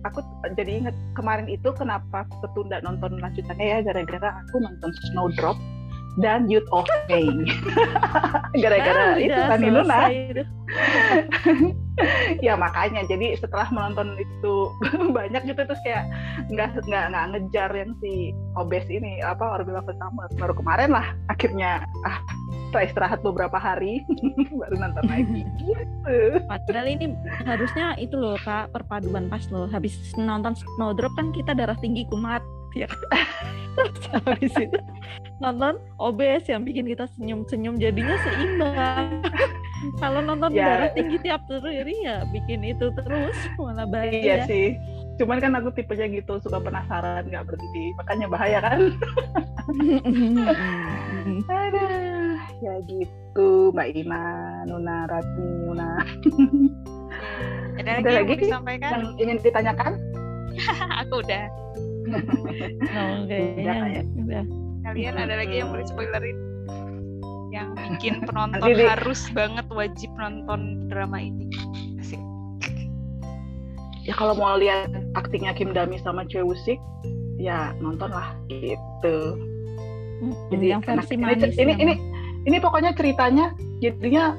aku 0.04 0.22
jadi 0.54 0.72
inget 0.80 0.96
kemarin 1.12 1.50
itu 1.50 1.74
kenapa 1.74 2.24
ketunda 2.40 2.80
nonton 2.80 3.18
lanjutannya 3.18 3.66
ya 3.66 3.80
gara-gara 3.82 4.30
aku 4.46 4.62
nonton 4.62 4.94
Snowdrop 5.10 5.58
dan 6.18 6.50
Youth 6.50 6.68
of 6.74 6.90
May. 7.08 7.30
gara-gara 8.64 9.14
Ah, 9.14 9.16
itu 9.22 9.38
kan 9.38 9.60
Luna. 9.62 10.00
ya 12.46 12.54
makanya 12.54 13.02
jadi 13.10 13.38
setelah 13.40 13.68
menonton 13.74 14.14
itu 14.20 14.70
banyak 15.18 15.42
gitu 15.50 15.62
terus 15.66 15.82
kayak 15.82 16.06
nggak 16.52 16.78
nggak 16.86 17.06
nggak 17.14 17.26
ngejar 17.34 17.70
yang 17.74 17.92
si 18.04 18.36
obes 18.54 18.86
ini 18.92 19.22
apa 19.24 19.62
Orbital 19.62 19.82
pertama 19.82 20.30
baru 20.38 20.54
kemarin 20.54 20.90
lah 20.94 21.08
akhirnya 21.32 21.82
ah 22.06 22.22
setelah 22.68 22.84
istirahat 22.84 23.20
beberapa 23.24 23.58
hari 23.58 24.04
baru 24.60 24.76
nonton 24.76 25.06
lagi 25.08 25.42
gitu. 25.64 26.44
Padahal 26.52 26.88
ini 26.92 27.16
harusnya 27.48 27.96
itu 27.96 28.20
loh 28.20 28.36
kak 28.44 28.76
perpaduan 28.76 29.32
pas 29.32 29.48
loh. 29.50 29.72
Habis 29.72 29.96
nonton 30.20 30.52
Snowdrop 30.76 31.16
kan 31.16 31.32
kita 31.32 31.56
darah 31.56 31.80
tinggi 31.80 32.04
kumat 32.12 32.44
ya. 32.76 32.92
kan? 32.92 33.24
Terus 33.80 34.04
habis 34.12 34.54
itu 34.60 34.80
nonton 35.38 35.78
obes 35.98 36.44
yang 36.50 36.66
bikin 36.66 36.86
kita 36.86 37.06
senyum-senyum 37.14 37.78
jadinya 37.78 38.18
seimbang. 38.26 39.22
Kalau 40.02 40.26
nonton 40.26 40.50
Ya. 40.52 40.66
darah 40.74 40.90
tinggi 40.92 41.22
tiap 41.22 41.46
hari 41.46 41.94
ya 42.02 42.26
bikin 42.34 42.66
itu 42.66 42.90
terus 42.92 43.38
malah 43.62 43.86
bahaya. 43.86 44.10
Iya 44.10 44.36
sih. 44.50 44.74
Cuman 45.18 45.38
kan 45.38 45.54
aku 45.54 45.70
tipenya 45.72 46.10
gitu 46.10 46.42
suka 46.42 46.58
penasaran 46.58 47.26
nggak 47.26 47.46
berhenti 47.46 47.84
makanya 47.96 48.28
bahaya 48.28 48.60
kan. 48.60 48.80
Aduh, 51.48 52.34
ya 52.64 52.74
gitu 52.88 53.70
Mbak 53.70 53.88
Ina, 53.94 54.24
Nuna, 54.66 55.06
Ratni, 55.06 55.48
Nuna. 55.62 55.90
ada 57.78 57.92
Ada 58.02 58.10
lagi 58.14 58.32
yang 58.34 58.42
disampaikan 58.42 58.90
Yang 58.90 59.06
ingin 59.22 59.38
ditanyakan? 59.44 59.92
aku 61.06 61.16
udah 61.22 61.46
Oh, 62.88 63.28
kayaknya 63.28 63.74
Udah, 63.76 64.04
udah. 64.24 64.44
Kalian 64.88 65.16
ada 65.20 65.36
lagi 65.36 65.56
yang 65.60 65.68
mau 65.70 65.84
spoilerin? 65.84 66.38
Yang 67.52 67.68
bikin 67.92 68.14
penonton 68.28 68.60
Nanti 68.64 68.72
di- 68.76 68.88
harus 68.88 69.22
banget 69.36 69.68
wajib 69.68 70.12
nonton 70.16 70.88
drama 70.88 71.18
ini. 71.20 71.52
Asik. 72.00 72.22
Ya 74.08 74.14
kalau 74.16 74.40
mau 74.40 74.56
lihat 74.56 74.88
aktingnya 75.20 75.52
Kim 75.52 75.76
Dami 75.76 76.00
sama 76.00 76.24
Choi 76.24 76.44
Woo-sik, 76.44 76.80
ya 77.36 77.76
nonton 77.84 78.08
lah 78.08 78.32
gitu. 78.48 79.36
Jadi 80.50 80.66
yang 80.74 80.82
versi 80.82 81.14
ini, 81.14 81.24
manis 81.28 81.54
ini, 81.54 81.72
yang- 81.76 81.82
ini 81.84 81.94
ini 82.48 82.58
pokoknya 82.58 82.96
ceritanya 82.96 83.52
jadinya 83.84 84.34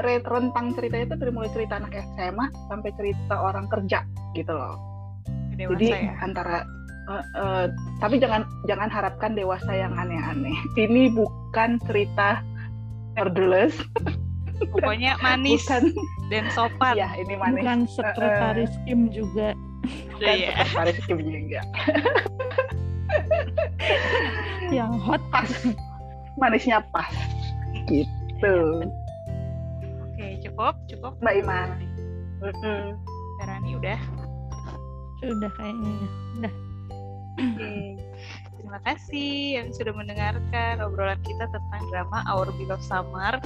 re- 0.00 0.24
rentang 0.24 0.72
ceritanya 0.74 1.12
itu 1.12 1.16
dari 1.20 1.30
mulai 1.30 1.50
cerita 1.52 1.76
anak 1.78 1.92
SMA 2.16 2.48
sampai 2.66 2.90
cerita 2.96 3.34
orang 3.36 3.68
kerja 3.68 4.02
gitu 4.32 4.50
loh. 4.50 4.80
dewasa 5.54 5.76
Jadi 5.76 5.86
ya. 5.92 6.12
antara 6.24 6.64
eh, 7.10 7.24
eh, 7.36 7.64
tapi 7.98 8.16
jangan 8.16 8.42
jangan 8.64 8.86
harapkan 8.86 9.34
dewasa 9.34 9.70
yang 9.70 9.92
aneh-aneh. 9.92 10.54
Ini 10.74 11.10
bukan 11.12 11.82
cerita 11.84 12.40
nerdeless, 13.18 13.74
pokoknya 14.70 15.18
manis 15.18 15.66
bukan 15.66 15.90
dan 16.30 16.46
sopan 16.54 16.94
ya 16.94 17.10
ini 17.18 17.34
manis. 17.34 17.60
bukan 17.60 17.78
sekretaris 17.90 18.72
Kim 18.86 19.10
juga 19.10 19.50
Bukan 20.14 20.22
Iya. 20.30 20.52
sekretaris 20.62 20.98
Kim 21.04 21.18
juga. 21.18 21.60
yang 24.70 24.94
hot 24.94 25.18
Pas, 25.34 25.50
manisnya 26.38 26.78
pas 26.94 27.10
gitu. 27.90 28.86
oke 29.98 30.26
cukup 30.46 30.74
cukup 30.86 31.12
Mbak 31.18 31.34
Iman. 31.42 31.68
Mm-mm. 32.40 32.94
Rani 33.42 33.70
udah 33.76 34.00
sudah 35.18 35.50
kayaknya 35.58 35.92
udah 36.38 36.54
Oke. 37.40 37.96
Terima 38.60 38.78
kasih 38.86 39.32
yang 39.58 39.68
sudah 39.72 39.96
mendengarkan 39.96 40.84
obrolan 40.84 41.18
kita 41.24 41.48
tentang 41.48 41.82
drama 41.90 42.22
Our 42.28 42.52
Beloved 42.54 42.84
Summer. 42.84 43.40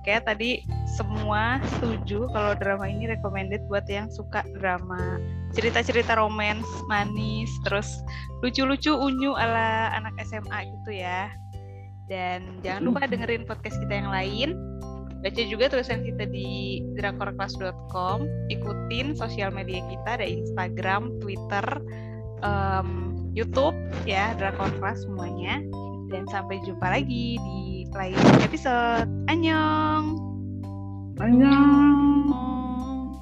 Oke, 0.00 0.16
tadi 0.24 0.64
semua 0.88 1.60
setuju 1.76 2.24
kalau 2.32 2.56
drama 2.56 2.88
ini 2.88 3.12
recommended 3.12 3.60
buat 3.68 3.84
yang 3.84 4.08
suka 4.08 4.40
drama 4.56 5.20
cerita-cerita 5.52 6.16
romance, 6.16 6.64
manis, 6.88 7.52
terus 7.68 8.00
lucu-lucu 8.40 8.96
unyu 8.96 9.36
ala 9.36 9.92
anak 9.92 10.16
SMA 10.24 10.72
gitu 10.72 11.04
ya. 11.04 11.28
Dan 12.08 12.64
jangan 12.64 12.88
lupa 12.88 13.04
dengerin 13.04 13.44
podcast 13.44 13.76
kita 13.84 14.00
yang 14.00 14.08
lain. 14.08 14.56
Baca 15.20 15.42
juga 15.44 15.68
tulisan 15.68 16.00
kita 16.00 16.24
di 16.32 16.80
drakorclass.com. 16.96 18.24
Ikutin 18.48 19.12
sosial 19.12 19.52
media 19.52 19.84
kita 19.84 20.16
ada 20.16 20.24
Instagram, 20.24 21.12
Twitter, 21.20 21.66
em, 22.40 23.09
YouTube 23.32 23.76
ya 24.08 24.34
Drakor 24.36 24.72
Class 24.82 25.06
semuanya 25.06 25.62
dan 26.10 26.26
sampai 26.30 26.58
jumpa 26.66 26.90
lagi 26.90 27.38
di 27.38 27.86
lain 27.94 28.18
episode 28.42 29.06
annyeong 29.30 30.30
Annyeong. 31.20 32.32
Oh. 32.32 33.12